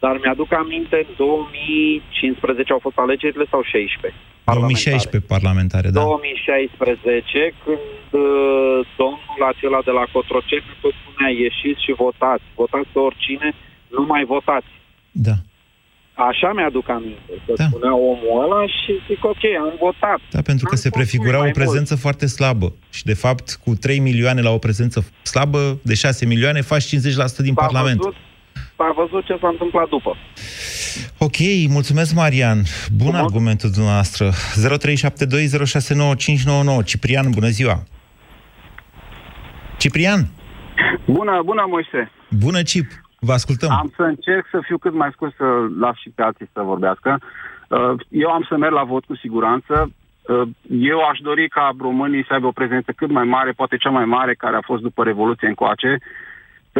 [0.04, 4.20] Dar mi-aduc aminte, în 2015 au fost alegerile sau 16?
[4.44, 6.00] 2016 parlamentare, da.
[6.00, 12.44] 2016, când uh, domnul acela de la Cotroceni tot spunea ieșiți și votați.
[12.62, 13.48] Votați pe oricine,
[13.96, 14.70] nu mai votați.
[15.28, 15.36] Da.
[16.30, 17.64] Așa mi-aduc aminte, să Da.
[17.64, 20.20] spunea omul ăla și zic ok, am votat.
[20.36, 22.00] Da, pentru că Am se fost prefigura mai o prezență mult.
[22.06, 22.68] foarte slabă.
[22.96, 27.42] Și, de fapt, cu 3 milioane la o prezență slabă, de 6 milioane, faci 50%
[27.48, 27.96] din S-a Parlament.
[28.02, 28.16] Văzut,
[28.78, 30.16] s-a văzut ce s-a întâmplat după.
[31.18, 31.36] Ok,
[31.68, 32.58] mulțumesc, Marian.
[33.02, 34.30] Bun argumentul dumneavoastră.
[34.30, 34.34] 0372069599.
[36.84, 37.76] Ciprian, bună ziua.
[39.78, 40.20] Ciprian,
[41.06, 42.10] Bună, bună, Moise.
[42.44, 42.86] bună, Cip.
[43.20, 43.70] Vă ascultăm.
[43.70, 45.44] Am să încerc să fiu cât mai scurt să
[45.80, 47.18] las și pe alții să vorbească.
[47.68, 49.90] Uh, Eu am să merg la vot cu siguranță.
[50.28, 53.90] Uh, Eu aș dori ca românii să aibă o prezență cât mai mare, poate cea
[53.90, 55.98] mai mare care a fost după Revoluție încoace,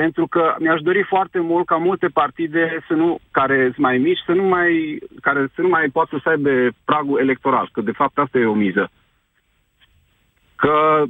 [0.02, 4.18] pentru că mi-aș dori foarte mult ca multe partide să nu, care sunt mai mici,
[4.26, 6.50] să nu mai, care să nu mai poată să aibă
[6.84, 8.90] pragul electoral, că de fapt asta e o miză.
[10.56, 11.02] Că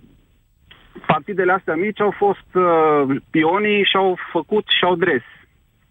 [1.07, 5.23] partidele astea mici au fost uh, pionii și au făcut și au dres.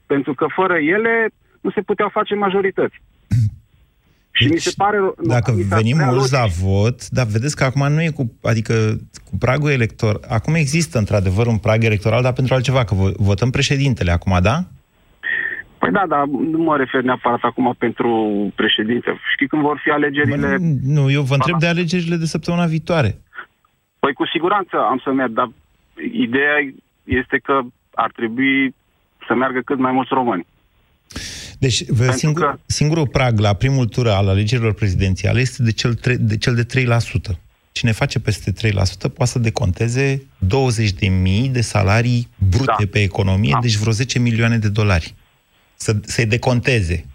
[0.07, 1.29] Pentru că fără ele
[1.61, 3.01] nu se puteau face majorități.
[4.37, 4.97] Și mi se pare...
[4.97, 6.47] nu, Deci, Dacă mi s-a venim prea mulți logic.
[6.61, 8.73] la vot, dar vedeți că acum nu e cu, adică
[9.29, 10.21] cu pragul electoral.
[10.29, 14.57] Acum există într-adevăr un prag electoral, dar pentru altceva, că vo- votăm președintele acum, da?
[15.79, 18.11] Păi da, dar nu mă refer neapărat acum pentru
[18.55, 19.19] președinte.
[19.33, 20.57] Știi când vor fi alegerile...
[20.83, 23.21] Nu, eu vă întreb de alegerile de săptămâna viitoare.
[23.99, 25.49] Păi cu siguranță am să merg, dar
[26.11, 26.55] ideea
[27.03, 27.59] este că
[27.93, 28.75] ar trebui
[29.27, 30.45] să meargă cât mai mulți români.
[31.57, 32.59] Deci, vă, singur, că...
[32.65, 36.87] singurul prag la primul tur al alegerilor prezidențiale este de cel, tre- de cel de
[37.31, 37.37] 3%.
[37.71, 38.53] Cine face peste 3%
[39.13, 42.85] poate să deconteze 20.000 de salarii brute da.
[42.91, 43.59] pe economie, da.
[43.61, 45.15] deci vreo 10 milioane de dolari.
[45.75, 47.05] Să, să-i deconteze.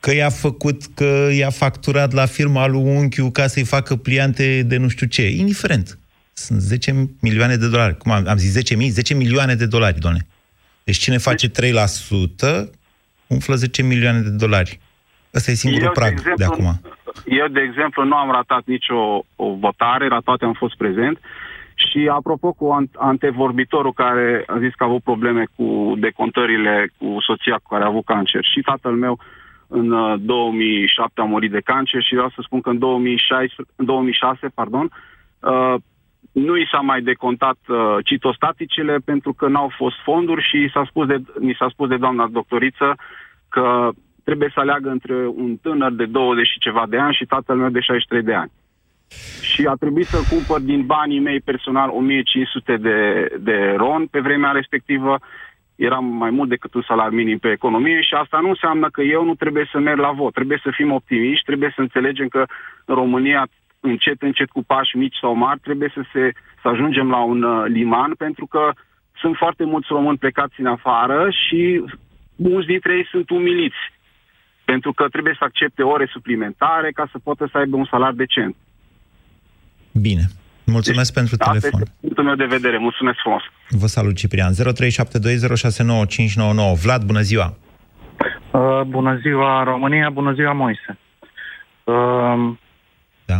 [0.00, 4.76] Că i-a făcut, că i-a facturat la firma lui unchiul ca să-i facă pliante de
[4.76, 5.28] nu știu ce.
[5.28, 5.98] Indiferent.
[6.32, 7.96] Sunt 10 milioane de dolari.
[7.96, 8.88] Cum am, am zis 10 mii?
[8.88, 10.26] 10 milioane de dolari, doamne.
[10.84, 11.52] Deci cine face 3%,
[13.28, 14.80] umflă 10 milioane de dolari.
[15.34, 16.80] Ăsta e singurul Eu, prag de, exemplu, de acum.
[17.26, 21.18] Eu, de exemplu, nu am ratat nicio o votare, la toate am fost prezent.
[21.74, 27.16] Și apropo cu an- antevorbitorul care a zis că a avut probleme cu decontările cu
[27.20, 29.18] soția cu care a avut cancer și tatăl meu
[29.68, 33.84] în uh, 2007 a murit de cancer și vreau să spun că în 2016, în
[33.84, 34.90] 2006 pardon,
[35.40, 35.74] uh,
[36.38, 41.06] nu i s-a mai decontat uh, citostaticele pentru că n-au fost fonduri și s-a spus
[41.06, 42.96] de, mi s-a spus de doamna doctoriță
[43.48, 43.90] că
[44.24, 47.68] trebuie să aleagă între un tânăr de 20 și ceva de ani și tatăl meu
[47.68, 48.50] de 63 de ani.
[49.42, 54.50] Și a trebuit să cumpăr din banii mei personal 1500 de, de ron pe vremea
[54.50, 55.18] respectivă.
[55.74, 59.24] Eram mai mult decât un salar minim pe economie și asta nu înseamnă că eu
[59.24, 60.32] nu trebuie să merg la vot.
[60.32, 62.44] Trebuie să fim optimiști, trebuie să înțelegem că
[62.84, 63.48] în România
[63.80, 67.64] încet, încet, cu pași mici sau mari, trebuie să, se, să ajungem la un uh,
[67.66, 68.70] liman, pentru că
[69.20, 71.84] sunt foarte mulți români plecați în afară și
[72.36, 73.82] mulți dintre ei sunt umiliți,
[74.64, 78.56] pentru că trebuie să accepte ore suplimentare ca să poată să aibă un salar decent.
[79.92, 80.22] Bine.
[80.64, 81.80] Mulțumesc deci, pentru asta telefon.
[81.80, 82.78] este punctul meu de vedere.
[82.78, 83.42] Mulțumesc frumos.
[83.68, 84.52] Vă salut, Ciprian.
[84.52, 84.56] 0372069599.
[86.82, 87.56] Vlad, bună ziua!
[88.50, 90.98] Uh, bună ziua, România, bună ziua, Moise.
[91.84, 91.94] Uh,
[93.30, 93.38] da.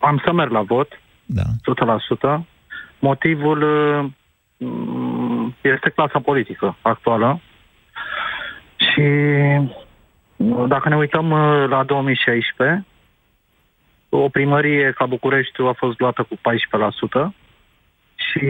[0.00, 1.42] Am să merg la vot, da.
[2.38, 2.44] 100%.
[2.98, 7.40] Motivul uh, este clasa politică actuală.
[8.76, 9.00] Și
[10.36, 12.84] uh, dacă ne uităm uh, la 2016,
[14.08, 16.34] o primărie ca Bucureștiul a fost luată cu
[17.30, 17.45] 14%
[18.30, 18.44] și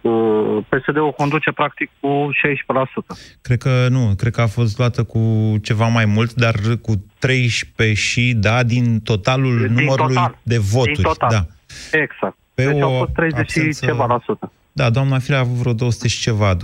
[0.00, 3.38] uh, PSD-ul conduce practic cu 16%.
[3.42, 7.94] Cred că nu, cred că a fost luată cu ceva mai mult, dar cu 13
[8.00, 10.38] și, da, din totalul Din numărului total.
[10.42, 10.92] de voturi.
[10.94, 11.28] Din total.
[11.30, 11.46] Da.
[11.98, 12.36] Exact.
[12.54, 14.52] Pe deci o au fost 30 absență- și ceva la sută.
[14.72, 16.58] Da, doamna Firea a avut vreo 200 și ceva, 250-260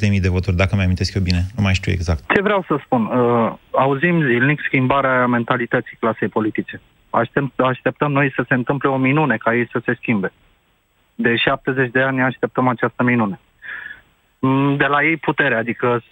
[0.00, 1.44] de mii de voturi, dacă mi-amintesc eu bine.
[1.56, 2.22] Nu mai știu exact.
[2.34, 3.04] Ce vreau să spun?
[3.04, 6.80] Uh, auzim zilnic schimbarea mentalității clasei politice.
[7.10, 10.32] Așteptăm, așteptăm noi să se întâmple o minune ca ei să se schimbe.
[11.18, 13.40] De 70 de ani așteptăm această minune.
[14.38, 16.02] Mm, De la ei putere, adică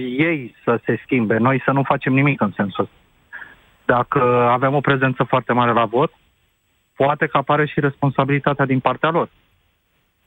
[0.00, 2.96] ei să se schimbe, noi să nu facem nimic în sensul ăsta.
[3.84, 6.12] Dacă avem o prezență foarte mare la vot,
[6.96, 9.28] poate că apare și responsabilitatea din partea lor.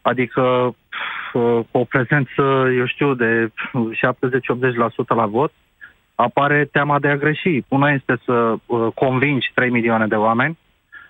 [0.02, 1.32] Adică pf,
[1.72, 2.42] cu o prezență,
[2.78, 5.52] eu știu, de 70-80% la vot,
[6.16, 7.64] apare teama de a greși.
[7.68, 10.58] Una este să uh, convingi 3 milioane de oameni,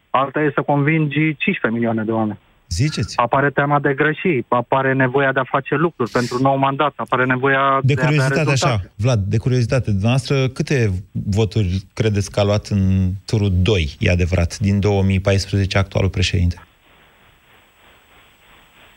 [0.10, 2.40] alta este să convingi 15 milioane de oameni.
[2.76, 3.18] Ziceți.
[3.18, 7.80] Apare teama de greși, apare nevoia de a face lucruri pentru nou mandat, apare nevoia
[7.84, 8.74] De de, a avea curiozitate, rezultate.
[8.74, 14.10] așa, Vlad, de curiozitate, dumneavoastră, câte voturi credeți că a luat în turul 2, e
[14.12, 16.56] adevărat, din 2014 actualul președinte?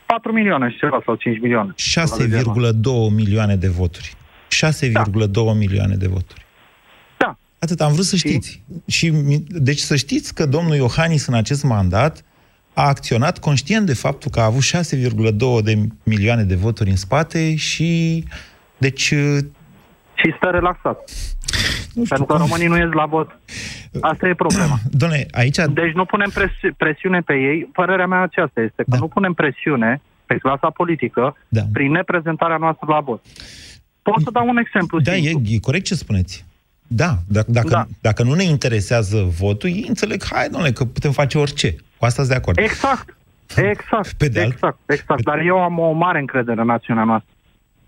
[0.05, 1.73] 4 milioane și ceva sau 5 milioane.
[1.77, 4.13] 6,2 milioane de voturi.
[4.81, 5.53] 6,2 da.
[5.53, 6.45] milioane de voturi.
[7.17, 7.37] Da.
[7.59, 8.63] Atât am vrut să știți.
[8.87, 12.23] Și, mi- deci să știți că domnul Iohannis în acest mandat
[12.73, 17.55] a acționat conștient de faptul că a avut 6,2 de milioane de voturi în spate
[17.55, 18.23] și
[18.77, 19.01] deci
[20.13, 21.11] Și stă relaxat.
[21.93, 23.39] Pentru că românii nu ies la vot.
[24.01, 24.77] Asta e problema.
[24.99, 25.55] Doamne, aici...
[25.55, 27.69] Deci nu punem presi- presiune pe ei.
[27.73, 28.97] Părerea mea aceasta este că da.
[28.97, 31.61] nu punem presiune pe clasa politică da.
[31.73, 33.23] prin neprezentarea noastră la vot.
[34.01, 35.53] Pot să dau un exemplu Da, e, simplu.
[35.53, 36.45] e corect ce spuneți.
[36.91, 37.85] Da, dacă, dacă, da.
[38.01, 41.75] dacă nu ne interesează votul, ei înțeleg, hai, domnule, că putem face orice.
[41.97, 42.57] Cu asta sunt de acord.
[42.57, 43.17] Exact.
[43.55, 44.13] Exact.
[44.13, 45.23] Pe de alt- exact, exact.
[45.23, 47.33] Dar eu am o mare încredere în națiunea noastră.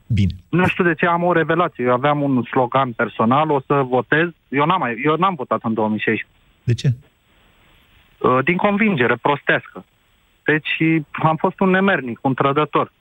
[0.07, 0.31] Bine.
[0.49, 1.83] Nu știu de ce am o revelație.
[1.83, 4.27] Eu aveam un slogan personal, o să votez.
[4.49, 6.27] Eu n-am, mai, eu n-am votat în 2016.
[6.63, 6.93] De ce?
[8.17, 9.85] Uh, Din convingere prostească.
[10.43, 12.91] Deci am fost un nemernic, un trădător.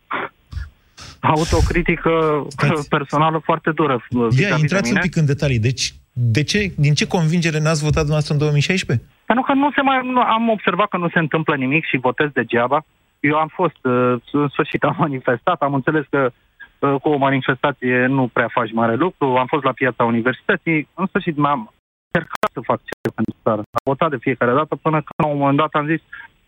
[1.20, 2.88] Autocritică Stați.
[2.88, 3.92] personală foarte dură.
[3.92, 5.00] Ia, vis-a-vis de intrați un mine.
[5.00, 5.58] pic în detalii.
[5.58, 9.06] Deci, de ce, din ce convingere n-ați votat dumneavoastră în 2016?
[9.26, 12.28] Pentru că nu se mai, nu, am observat că nu se întâmplă nimic și votez
[12.32, 12.84] degeaba.
[13.20, 16.30] Eu am fost, uh, în sfârșit am manifestat, am înțeles că
[16.78, 21.06] uh, cu o manifestație nu prea faci mare lucru, am fost la piața universității, în
[21.06, 21.74] sfârșit m-am
[22.10, 23.62] încercat să fac ceva pentru țară.
[23.78, 26.00] Am votat de fiecare dată până când la un moment dat am zis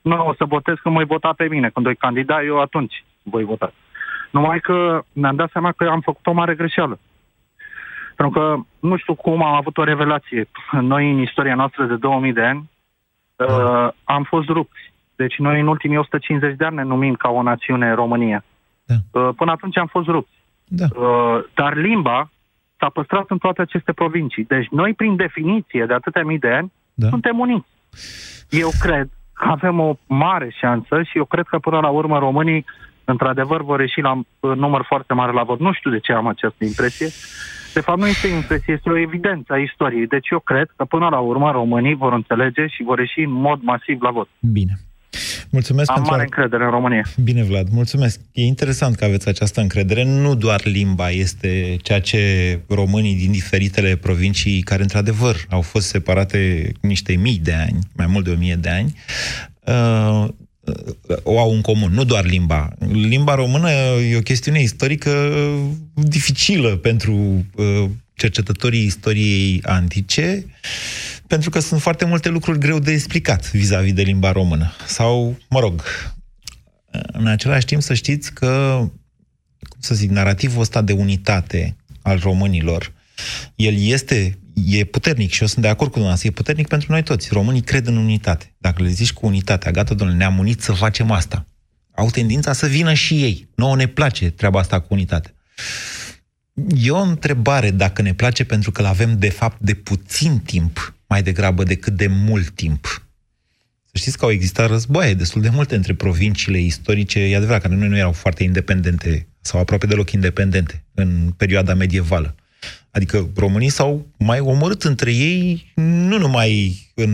[0.02, 3.44] nu o să votez când mă vota pe mine, când voi candida eu atunci voi
[3.44, 3.72] vota.
[4.32, 6.98] Numai că mi-am dat seama că am făcut o mare greșeală.
[8.16, 10.48] Pentru că nu știu cum am avut o revelație.
[10.80, 12.70] Noi, în istoria noastră de 2000 de ani,
[13.36, 14.92] uh, am fost rupți.
[15.16, 18.44] Deci noi, în ultimii 150 de ani, ne numim ca o națiune România.
[18.84, 19.20] Da.
[19.20, 20.32] Uh, până atunci am fost rupți.
[20.64, 20.84] Da.
[20.94, 22.30] Uh, dar limba
[22.78, 24.44] s-a păstrat în toate aceste provincii.
[24.44, 27.08] Deci noi, prin definiție, de atâtea mii de ani, Da.
[27.08, 27.68] suntem uniți.
[28.50, 32.64] Eu cred că avem o mare șansă și eu cred că până la urmă românii
[33.04, 35.60] într-adevăr vor ieși la uh, număr foarte mare la vot.
[35.60, 37.08] Nu știu de ce am această impresie.
[37.74, 40.06] De fapt, nu este o impresie, este o evidență a istoriei.
[40.06, 43.58] Deci eu cred că până la urmă românii vor înțelege și vor ieși în mod
[43.62, 44.28] masiv la vot.
[44.40, 44.72] Bine.
[45.50, 46.12] Mulțumesc Am pentru...
[46.12, 47.04] mare încredere în România.
[47.24, 48.20] Bine, Vlad, mulțumesc.
[48.32, 50.04] E interesant că aveți această încredere.
[50.04, 52.18] Nu doar limba este ceea ce
[52.68, 58.24] românii din diferitele provincii, care într-adevăr au fost separate niște mii de ani, mai mult
[58.24, 58.94] de o mie de ani,
[59.66, 60.28] uh,
[61.22, 62.68] o au în comun, nu doar limba.
[62.92, 63.70] Limba română
[64.10, 65.32] e o chestiune istorică
[65.94, 70.46] dificilă pentru uh, cercetătorii istoriei antice,
[71.26, 74.72] pentru că sunt foarte multe lucruri greu de explicat vis-a-vis de limba română.
[74.86, 75.82] Sau, mă rog,
[77.12, 78.78] în același timp să știți că,
[79.68, 82.92] cum să zic, narativul ăsta de unitate al românilor,
[83.54, 87.02] el este, e puternic și eu sunt de acord cu dumneavoastră, e puternic pentru noi
[87.02, 87.28] toți.
[87.32, 88.54] Românii cred în unitate.
[88.58, 91.46] Dacă le zici cu unitatea, gata, domnule, ne-am unit să facem asta.
[91.94, 93.48] Au tendința să vină și ei.
[93.54, 95.34] Nouă ne place treaba asta cu unitate.
[96.76, 101.22] E o întrebare dacă ne place pentru că avem de fapt de puțin timp mai
[101.22, 103.06] degrabă decât de mult timp.
[103.84, 107.68] Să știți că au existat războaie destul de multe între provinciile istorice, e adevărat că
[107.68, 112.34] noi nu erau foarte independente sau aproape deloc independente în perioada medievală.
[112.92, 117.10] Adică românii s-au mai omorât între ei, nu numai în,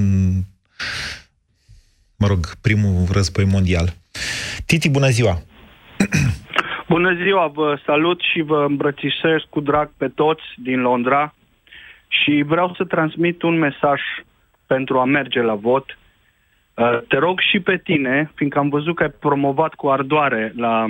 [2.19, 3.89] mă rog, primul război mondial.
[4.67, 5.39] Titi, bună ziua!
[6.89, 11.35] Bună ziua, vă salut și vă îmbrățișez cu drag pe toți din Londra
[12.09, 14.01] și vreau să transmit un mesaj
[14.67, 15.99] pentru a merge la vot.
[16.75, 20.87] Uh, Te rog și pe tine, fiindcă am văzut că ai promovat cu ardoare la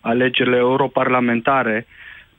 [0.00, 1.86] alegerile europarlamentare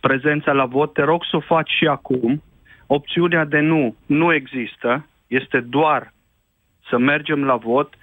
[0.07, 2.43] prezența la vot, te rog să o faci și acum.
[2.87, 6.13] Opțiunea de nu nu există, este doar
[6.89, 7.93] să mergem la vot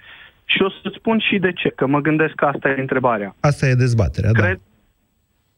[0.45, 3.35] și o să-ți spun și de ce, că mă gândesc că asta e întrebarea.
[3.39, 4.41] Asta e dezbaterea, da.
[4.41, 4.59] Cred,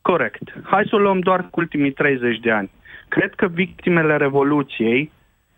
[0.01, 0.43] corect.
[0.63, 2.71] Hai să o luăm doar cu ultimii 30 de ani.
[3.07, 5.11] Cred că victimele Revoluției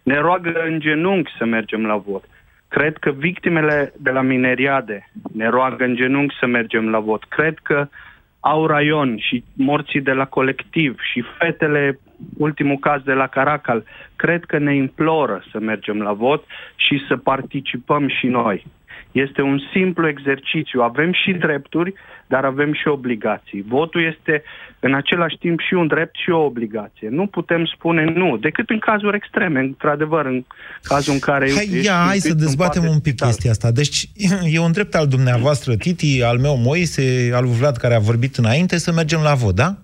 [0.04, 2.24] ne roagă în genunchi să mergem la vot.
[2.68, 7.24] Cred că victimele de la mineriade ne roagă în genunchi să mergem la vot.
[7.24, 7.88] Cred că au
[8.68, 12.00] raion și morții de la colectiv și fetele,
[12.38, 13.84] ultimul caz de la Caracal,
[14.16, 16.44] cred că ne imploră să mergem la vot
[16.76, 18.66] și să participăm și noi.
[19.24, 20.82] Este un simplu exercițiu.
[20.82, 21.94] Avem și drepturi,
[22.28, 23.66] dar avem și obligații.
[23.68, 24.44] Votul este
[24.80, 27.08] în același timp și un drept și o obligație.
[27.10, 30.46] Nu putem spune nu, decât în cazuri extreme, într-adevăr, în
[30.84, 31.52] cazul în care...
[31.56, 33.28] Hai, ești ia, hai închis să în dezbatem parte un pic spital.
[33.28, 33.72] chestia asta.
[33.72, 34.10] Deci,
[34.56, 38.36] e un drept al dumneavoastră, Titi, al meu Moise, al lui Vlad, care a vorbit
[38.36, 39.78] înainte, să mergem la vot, da?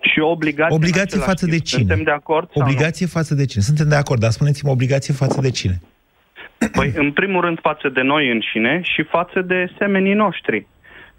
[0.00, 1.64] Și o obligație, în Obligație același față de timp.
[1.64, 1.80] cine?
[1.80, 2.68] Suntem de acord sau nu?
[2.68, 3.62] Obligație față de cine?
[3.62, 5.80] Suntem de acord, dar spuneți-mi obligație față de cine?
[6.72, 10.66] Păi, în primul rând, față de noi înșine și față de semenii noștri.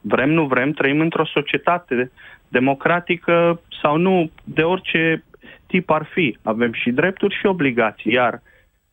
[0.02, 2.12] Vrem, nu vrem, trăim într-o societate
[2.48, 5.24] democratică sau nu, de orice
[5.68, 6.38] tip ar fi.
[6.44, 8.42] Avem și drepturi și obligații, iar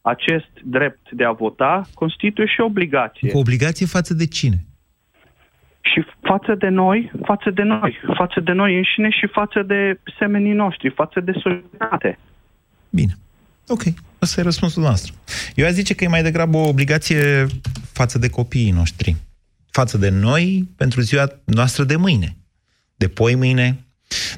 [0.01, 3.31] acest drept de a vota constituie și obligație.
[3.31, 4.57] Cu obligație față de cine?
[5.81, 10.53] Și față de noi, față de noi, față de noi înșine și față de semenii
[10.53, 12.19] noștri, față de societate.
[13.69, 13.83] Ok,
[14.23, 15.15] ăsta e răspunsul nostru.
[15.55, 17.47] Eu aș zice că e mai degrabă o obligație
[17.93, 19.17] față de copiii noștri.
[19.71, 22.37] Față de noi, pentru ziua noastră de mâine.
[22.97, 23.87] De poi mâine.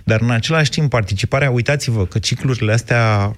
[0.05, 3.37] Dar în același timp, participarea, uitați-vă că ciclurile astea,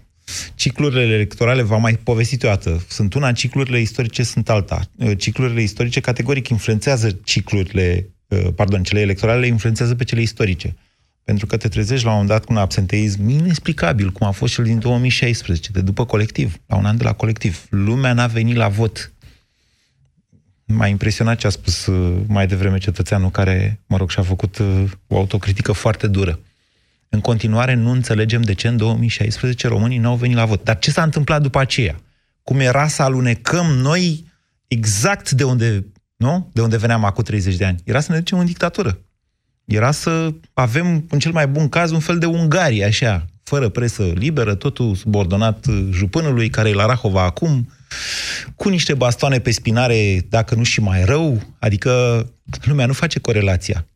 [0.55, 4.91] ciclurile electorale, v-am mai povestit o dată, sunt una, ciclurile istorice sunt alta.
[5.17, 8.11] Ciclurile istorice categoric influențează ciclurile,
[8.55, 10.77] pardon, cele electorale influențează pe cele istorice.
[11.25, 14.55] Pentru că te trezești la un moment dat cu un absenteism inexplicabil, cum a fost
[14.55, 17.67] cel din 2016, de după colectiv, la un an de la colectiv.
[17.69, 19.13] Lumea n-a venit la vot.
[20.65, 24.85] M-a impresionat ce a spus uh, mai devreme cetățeanul care, mă rog, și-a făcut uh,
[25.07, 26.39] o autocritică foarte dură.
[27.09, 30.65] În continuare nu înțelegem de ce în 2016 românii n-au venit la vot.
[30.65, 32.01] Dar ce s-a întâmplat după aceea?
[32.43, 34.25] Cum era să alunecăm noi
[34.67, 36.51] exact de unde, nu?
[36.53, 37.81] De unde veneam acum 30 de ani.
[37.85, 38.99] Era să ne ducem în dictatură.
[39.71, 44.03] Era să avem, în cel mai bun caz, un fel de Ungaria, așa, fără presă
[44.03, 47.73] liberă, totul subordonat uh, jupânului, care e la Rahova acum,
[48.57, 52.27] cu niște bastoane pe spinare, dacă nu și mai rău, adică
[52.63, 53.87] lumea nu face corelația.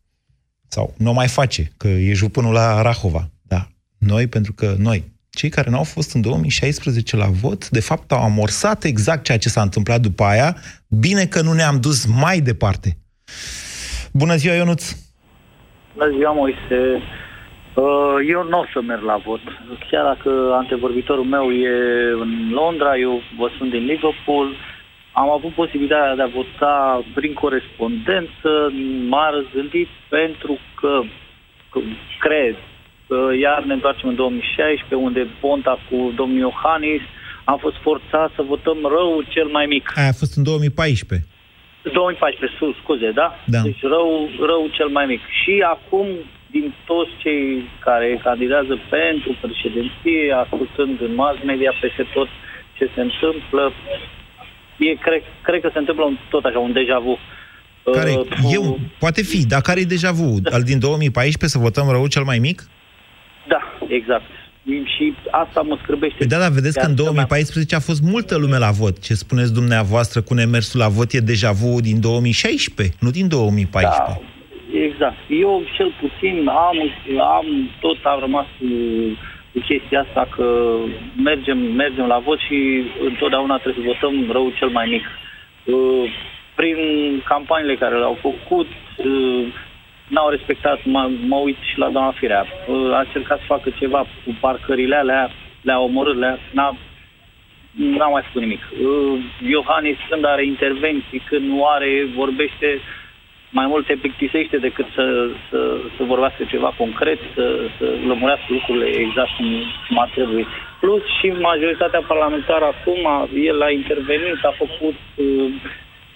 [0.67, 3.29] Sau nu o mai face, că e jupânul la Rahova.
[3.41, 7.79] Da, noi, pentru că noi, cei care nu au fost în 2016 la vot, de
[7.79, 10.57] fapt au amorsat exact ceea ce s-a întâmplat după aia,
[10.87, 12.97] bine că nu ne-am dus mai departe.
[14.11, 14.95] Bună ziua, Ionuț!
[15.97, 16.79] Bună ziua, Moise!
[17.73, 19.39] Uh, eu nu o să merg la vot.
[19.89, 20.29] Chiar dacă
[20.61, 21.75] antevorbitorul meu e
[22.23, 24.47] în Londra, eu vă sunt din Liverpool,
[25.11, 28.49] am avut posibilitatea de a vota prin corespondență,
[29.09, 31.01] m-a răzgândit pentru că,
[31.71, 31.79] că
[32.19, 32.55] cred
[33.07, 37.01] că iar ne întoarcem în 2016, unde Ponta cu domnul Iohannis
[37.43, 39.91] am fost forțat să votăm rău cel mai mic.
[39.95, 41.27] Aia a fost în 2014.
[41.93, 43.27] 2014, scuze, da?
[43.45, 43.59] Da.
[43.67, 45.21] Deci rău, rău cel mai mic.
[45.41, 46.07] Și acum
[46.51, 52.27] din toți cei care candidează pentru președinție, ascultând în mass media peste tot
[52.77, 53.73] ce se întâmplă,
[54.77, 57.17] e, cred, cred că se întâmplă un, tot așa, un deja vu.
[57.91, 60.37] Care, Uh, eu, poate fi, dar care e deja vu?
[60.51, 62.63] Al din 2014 să votăm rău cel mai mic?
[63.47, 64.29] Da, exact.
[64.65, 66.17] Și asta mă scârbește.
[66.17, 68.99] Păi da, dar vedeți că în Chiar 2014 a fost multă lume la vot.
[68.99, 74.03] Ce spuneți dumneavoastră cu nemersul la vot e deja vu din 2016, nu din 2014.
[74.07, 74.17] Da,
[74.87, 75.19] exact.
[75.29, 76.35] Eu cel puțin
[76.67, 76.77] am,
[77.37, 77.47] am
[77.79, 78.67] tot am rămas cu,
[79.51, 80.47] cu chestia asta că
[81.23, 82.57] mergem, mergem la vot și
[83.09, 85.05] întotdeauna trebuie să votăm rău cel mai mic.
[85.75, 86.05] Uh,
[86.55, 86.77] Prin
[87.27, 89.43] campaniile care le-au făcut, uh,
[90.07, 93.99] n-au respectat, mă, mă uit și la doamna Firea, uh, a încercat să facă ceva
[93.99, 95.31] cu parcările alea,
[95.61, 96.77] le-a omorât, le-a, n-a,
[97.71, 98.61] n-a mai făcut nimic.
[98.71, 102.79] Uh, Iohannis când are intervenții, când nu are, vorbește
[103.49, 105.05] mai mult te plictisește decât să,
[105.49, 105.59] să,
[105.97, 107.45] să vorbească ceva concret, să,
[107.77, 109.49] să lămurească lucrurile exact cum,
[109.87, 110.45] cum ar trebui.
[110.79, 115.51] Plus și majoritatea parlamentară acum, el a intervenit, a făcut uh,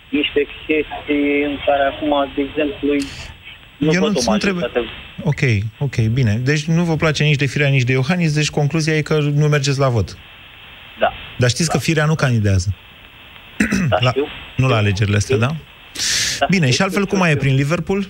[0.09, 2.95] niște chestii în care acum, de exemplu,
[3.79, 4.55] nu Eu văd nu o întreb...
[4.55, 4.87] majoritate.
[5.23, 5.41] Ok,
[5.79, 6.33] ok, bine.
[6.43, 9.47] Deci nu vă place nici de Firea, nici de Iohannis, deci concluzia e că nu
[9.47, 10.17] mergeți la vot.
[10.99, 11.11] Da.
[11.37, 12.75] Dar știți că Firea nu candidează.
[13.89, 14.27] Da, la, știu.
[14.55, 15.49] nu la alegerile astea, da?
[16.39, 17.43] Da, Bine, știu, și altfel știu, cum mai e știu.
[17.43, 18.01] prin Liverpool?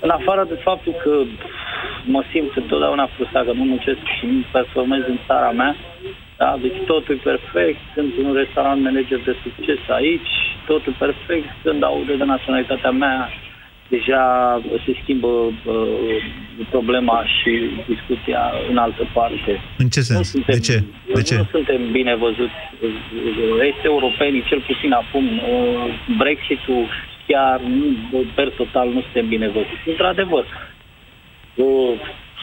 [0.00, 1.10] În afară de faptul că
[2.14, 5.76] mă simt întotdeauna frustrat că nu muncesc și nu performez în țara mea,
[6.38, 6.58] da?
[6.60, 10.32] deci totul e perfect, sunt un restaurant manager de succes aici,
[10.66, 13.28] totul e perfect, când aude de naționalitatea mea,
[13.88, 14.22] deja
[14.84, 15.52] se schimbă uh,
[16.70, 17.50] problema și
[17.86, 19.60] discuția în altă parte.
[19.78, 20.30] În ce sens?
[20.30, 20.82] suntem- De ce?
[21.14, 21.36] De ce?
[21.36, 22.58] Nu suntem bine văzuți.
[23.72, 25.84] Este europenii, cel puțin acum, uh,
[26.18, 26.86] Brexit-ul
[27.26, 27.84] chiar nu,
[28.34, 29.88] per total nu suntem bine văzuți.
[29.88, 30.44] Într-adevăr,
[31.54, 31.92] uh,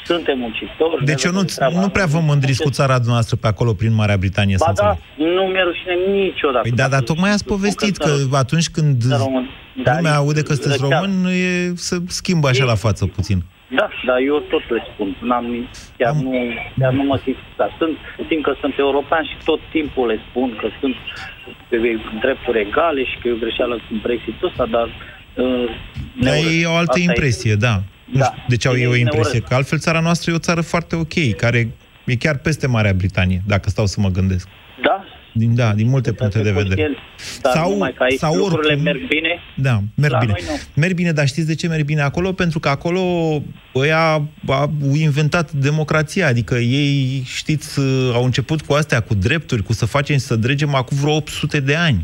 [0.05, 1.05] suntem muncitori.
[1.05, 1.79] Deci ne eu nu, vedem treaba.
[1.79, 4.89] nu prea vă mândriți cu țara noastră pe acolo prin Marea Britanie, să Ba da,
[4.89, 5.35] înțeleg.
[5.35, 5.93] nu mi-e rușine
[6.23, 6.61] niciodată.
[6.67, 9.49] Păi da, dar tocmai ați povestit că atunci când român.
[9.83, 10.89] Da, lumea aude că sunteți chiar.
[11.01, 13.39] român, e să schimbă așa la față puțin.
[13.79, 15.17] Da, dar eu tot le spun.
[15.21, 16.31] N-am, nici- chiar, nu,
[16.79, 17.37] chiar nu mă simt.
[17.57, 17.95] Dar sunt,
[18.29, 20.95] simt că sunt european și tot timpul le spun că sunt
[21.69, 21.77] pe
[22.21, 24.87] drepturi egale și că e o greșeală cu Brexit-ul ăsta, dar...
[25.35, 25.69] Uh,
[26.13, 26.61] ne Dar urăsc.
[26.61, 27.75] e o altă Asta impresie, da.
[28.11, 28.25] Nu Da.
[28.25, 29.47] știu de ce au E- eu o ne impresie, urăsc.
[29.47, 31.71] că altfel țara noastră e o țară foarte ok, care
[32.05, 34.47] e chiar peste Marea Britanie, dacă stau să mă gândesc.
[34.83, 35.03] Da?
[35.35, 36.81] Din, da, din multe puncte de vedere.
[36.81, 36.97] El,
[37.41, 39.39] dar sau, numai că aici sau lucrurile oricum- merg bine.
[39.55, 40.31] Da, merg La bine.
[40.31, 40.81] noi nu.
[40.81, 42.31] Merg bine, dar știți de ce merg bine acolo?
[42.33, 43.01] Pentru că acolo
[43.75, 44.11] ăia
[44.47, 47.79] au inventat democrația, adică ei, știți,
[48.13, 51.59] au început cu astea, cu drepturi, cu să facem și să dregem acum vreo 800
[51.59, 52.01] de ani.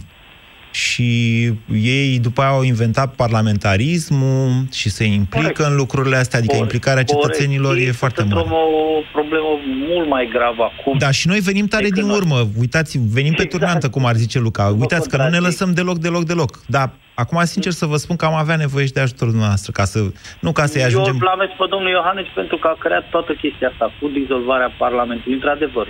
[0.71, 1.45] Și
[1.81, 5.59] ei după aia au inventat parlamentarismul și se implică Corect.
[5.59, 7.83] în lucrurile astea, adică Corect, implicarea cetățenilor corect.
[7.83, 8.43] e Ei foarte sunt mare.
[8.43, 8.57] într-o
[8.99, 9.47] o problemă
[9.89, 10.97] mult mai gravă acum.
[10.97, 12.37] Da, și noi venim tare din urmă.
[12.59, 13.49] Uitați, venim pe Exact.
[13.49, 14.75] turnantă, cum ar zice Luca.
[14.79, 15.47] Uitați că nu ne contrazic.
[15.59, 16.51] lăsăm deloc, deloc, deloc.
[16.67, 19.85] Dar acum, sincer să vă spun că am avea nevoie și de ajutorul dumneavoastră, ca
[19.93, 19.99] să,
[20.39, 21.13] nu ca să-i Eu ajungem...
[21.13, 25.33] îl blamez pe domnul Iohannis pentru că a creat toată chestia asta cu dizolvarea Parlamentului.
[25.39, 25.87] Într-adevăr,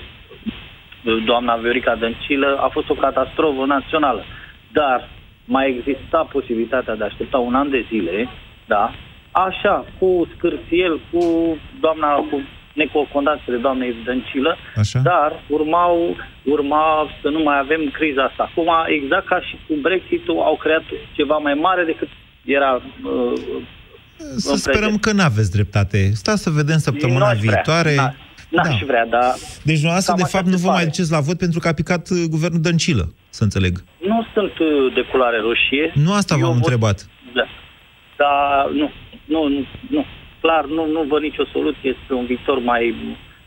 [1.26, 4.24] doamna Viorica Dăncilă a fost o catastrofă națională.
[4.72, 5.10] Dar
[5.46, 8.30] mai exista posibilitatea de a aștepta un an de zile,
[8.68, 8.94] da,
[9.32, 11.22] așa, cu scârțiel, cu
[11.80, 12.42] doamna, cu
[12.74, 15.00] necocondațiile doamnei Dăncilă, Așa.
[15.00, 18.44] dar urmau, urma să nu mai avem criza asta.
[18.52, 22.08] Acum, exact ca și cu Brexit-ul, au creat ceva mai mare decât
[22.46, 23.34] era uh,
[24.38, 26.12] Să sperăm că n-aveți dreptate.
[26.14, 27.52] Stați să vedem săptămâna Nu aș vrea.
[27.54, 27.96] viitoare.
[27.96, 28.14] Da.
[28.50, 29.34] N-aș vrea, dar...
[29.64, 30.90] Deci dumneavoastră, Cam de așa fapt, nu se vă mai pare.
[30.90, 33.74] duceți la vot pentru că a picat uh, guvernul Dăncilă, să înțeleg.
[34.12, 35.86] Nu sunt uh, de culoare roșie.
[36.06, 36.98] Nu asta Eu v-am vot- întrebat.
[37.34, 37.46] Da.
[38.22, 38.88] Dar nu,
[39.34, 40.06] nu, nu, nu.
[40.42, 42.84] Clar, nu, nu văd nicio soluție spre un viitor mai...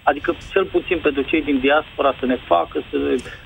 [0.02, 2.96] Adică, cel puțin pentru cei din diaspora să ne facă să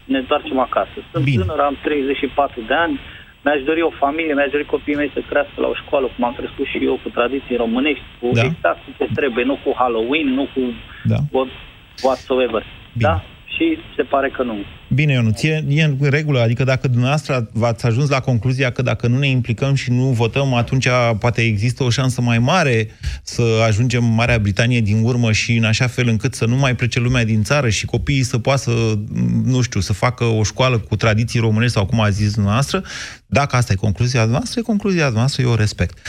[0.05, 0.97] ne întoarcem acasă.
[1.13, 1.43] Sunt Bine.
[1.43, 3.01] tânăr, am 34 de ani,
[3.47, 6.35] mi-aș dori o familie, mi-aș dori copiii mei să crească la o școală, cum am
[6.41, 8.43] crescut și eu, cu tradiții românești, cu Da.
[8.49, 10.63] exact cum se trebuie, nu cu Halloween, nu cu
[11.13, 11.19] Da.
[11.35, 11.49] what,
[12.07, 12.63] whatsoever.
[12.93, 13.15] Da?
[13.57, 14.55] Și se pare că nu.
[14.89, 16.41] Bine, Ionuț, e, e în regulă.
[16.41, 20.55] Adică dacă dumneavoastră v-ați ajuns la concluzia că dacă nu ne implicăm și nu votăm,
[20.55, 20.89] atunci
[21.19, 22.89] poate există o șansă mai mare
[23.23, 27.01] să ajungem Marea Britanie din urmă și în așa fel încât să nu mai plece
[27.01, 28.99] lumea din țară și copiii să poată să,
[29.45, 32.83] nu știu, să facă o școală cu tradiții românești sau cum a zis dumneavoastră,
[33.27, 35.99] dacă asta e concluzia noastră, e concluzia noastră, eu o respect.
[35.99, 36.03] 0372069599,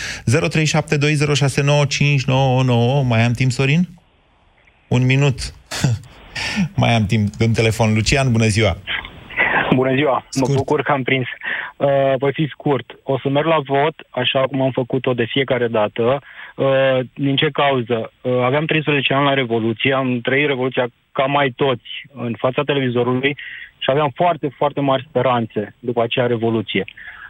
[3.03, 3.87] mai am timp, Sorin?
[4.87, 5.53] Un minut.
[6.75, 7.93] mai am timp în telefon.
[7.93, 8.77] Lucian, bună ziua!
[9.75, 10.25] Bună ziua!
[10.39, 11.27] Mă bucur că am prins.
[11.77, 12.97] Uh, voi fi scurt.
[13.03, 16.21] O să merg la vot, așa cum am făcut-o de fiecare dată.
[16.55, 18.11] Uh, din ce cauză?
[18.21, 23.37] Uh, aveam 13 ani la Revoluție, am trăit Revoluția ca mai toți în fața televizorului
[23.77, 26.85] și aveam foarte, foarte mari speranțe după acea Revoluție.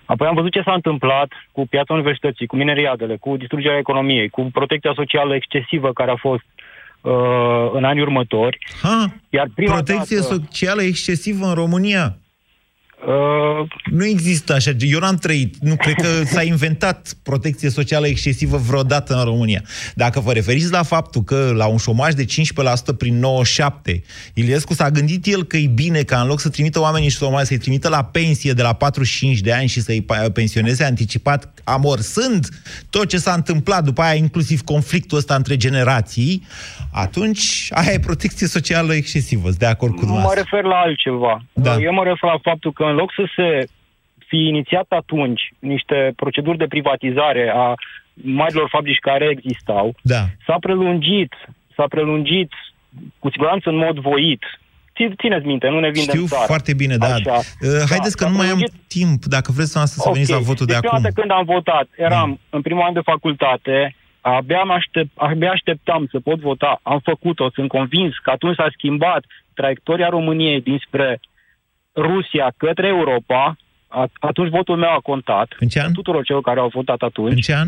[0.05, 4.49] Apoi am văzut ce s-a întâmplat cu piața universității, cu mineriadele, cu distrugerea economiei, cu
[4.53, 6.45] protecția socială excesivă care a fost
[7.01, 7.13] uh,
[7.73, 8.57] în anii următori.
[8.81, 12.17] Ha, Iar prima protecție dată, socială excesivă în România.
[13.05, 14.71] Uh, nu există așa.
[14.79, 15.55] Eu n-am trăit.
[15.61, 19.61] Nu cred că s-a inventat protecție socială excesivă vreodată în România.
[19.95, 22.27] Dacă vă referiți la faptul că la un șomaj de 15%
[22.97, 27.09] prin 97, Iliescu s-a gândit el că e bine ca în loc să trimită oamenii
[27.09, 30.83] și șomaj, să-i trimită la pensie de la 45 de ani și să-i pa- pensioneze
[30.83, 32.47] anticipat, amorsând
[32.89, 36.43] tot ce s-a întâmplat, după aia inclusiv conflictul ăsta între generații,
[36.91, 39.47] atunci aia e protecție socială excesivă.
[39.47, 40.43] Sunt de acord cu Nu mă dumneavoastră.
[40.51, 41.43] refer la altceva.
[41.53, 41.75] Da.
[41.81, 43.67] Eu mă refer la faptul că în loc să se
[44.27, 47.73] fi inițiat atunci niște proceduri de privatizare a
[48.13, 50.21] marilor fabrici care existau, da.
[50.45, 51.33] s-a prelungit,
[51.75, 52.51] s-a prelungit
[53.19, 54.43] cu siguranță în mod voit.
[54.95, 56.45] Ți- Țineți minte, nu ne vindem Știu țara.
[56.45, 57.13] foarte bine, da.
[57.13, 57.31] Așa.
[57.33, 58.88] Uh, Haideți că s-a nu mai am prelungit.
[58.88, 59.23] timp.
[59.25, 61.03] Dacă vreți să, să veniți la votul de deci prima acum.
[61.03, 61.09] Da.
[61.09, 66.19] dată când am votat, eram în primul an de facultate, abia, aștept, abia așteptam să
[66.19, 69.23] pot vota, am făcut-o, sunt convins că atunci s-a schimbat
[69.53, 71.19] traiectoria României dinspre
[72.01, 73.55] Rusia către Europa,
[73.87, 75.55] a- atunci votul meu a contat.
[75.59, 75.91] În ce an?
[75.93, 77.31] Tuturor celor care au votat atunci.
[77.33, 77.67] În ce an?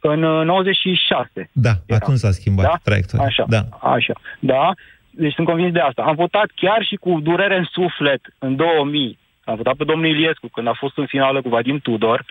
[0.00, 1.50] În uh, 96.
[1.52, 2.78] Da, atunci s-a schimbat Da?
[2.82, 3.26] traiectoria.
[3.26, 3.62] Așa, Da.
[3.80, 4.12] așa.
[4.38, 4.70] Da?
[5.10, 6.02] Deci sunt convins de asta.
[6.02, 9.18] Am votat chiar și cu durere în suflet în 2000.
[9.44, 12.18] Am votat pe domnul Iliescu când a fost în finală cu Vadim Tudor.
[12.18, 12.24] Uh,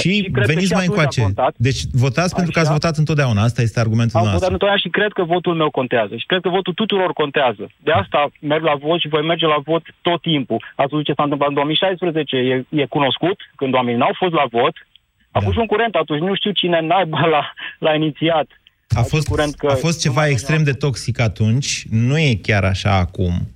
[0.00, 1.20] Și cred că veniți și mai atunci a încoace.
[1.22, 1.52] contat.
[1.56, 2.78] Deci votați pentru că ați Așa.
[2.78, 3.42] votat întotdeauna.
[3.42, 4.52] Asta este argumentul Am votat nostru.
[4.52, 6.16] întotdeauna și cred că votul meu contează.
[6.16, 7.64] Și cred că votul tuturor contează.
[7.86, 10.64] De asta merg la vot și voi merge la vot tot timpul.
[10.76, 14.44] Ați văzut ce s-a întâmplat în 2016, e, e cunoscut, când oamenii n-au fost la
[14.50, 14.74] vot.
[15.32, 15.44] A Da.
[15.46, 18.46] fost un curent atunci, nu știu cine naiba l-a, l-a inițiat.
[18.94, 22.94] A fost, curent că a fost ceva extrem de toxic atunci, nu e chiar așa
[22.94, 23.48] acum.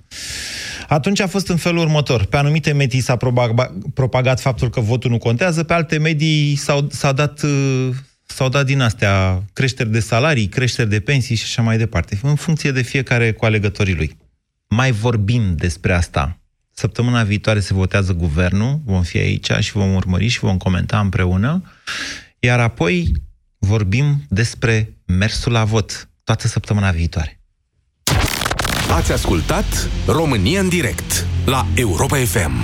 [0.87, 2.25] Atunci a fost în felul următor.
[2.25, 6.87] Pe anumite medii s-a propaga- propagat faptul că votul nu contează, pe alte medii s-au,
[6.91, 7.89] s-a dat, uh,
[8.25, 12.35] s-au dat din astea creșteri de salarii, creșteri de pensii și așa mai departe, în
[12.35, 14.17] funcție de fiecare cu alegătorii lui.
[14.67, 16.39] Mai vorbim despre asta.
[16.73, 21.63] Săptămâna viitoare se votează guvernul, vom fi aici și vom urmări și vom comenta împreună,
[22.39, 23.11] iar apoi
[23.65, 27.39] vorbim despre mersul la vot toată săptămâna viitoare.
[28.89, 32.63] Ați ascultat România în direct la Europa FM.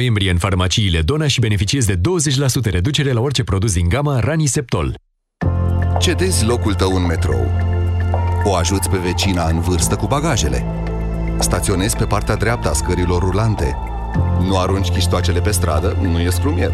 [0.01, 1.99] noiembrie în farmaciile Dona și beneficiezi de 20%
[2.71, 4.93] reducere la orice produs din gama Raniseptol.
[5.99, 7.47] Cedezi locul tău în metrou.
[8.43, 10.65] O ajuți pe vecina în vârstă cu bagajele.
[11.39, 13.77] Staționezi pe partea dreaptă a scărilor rulante.
[14.47, 16.69] Nu arunci chiștoacele pe stradă, nu e scrumier.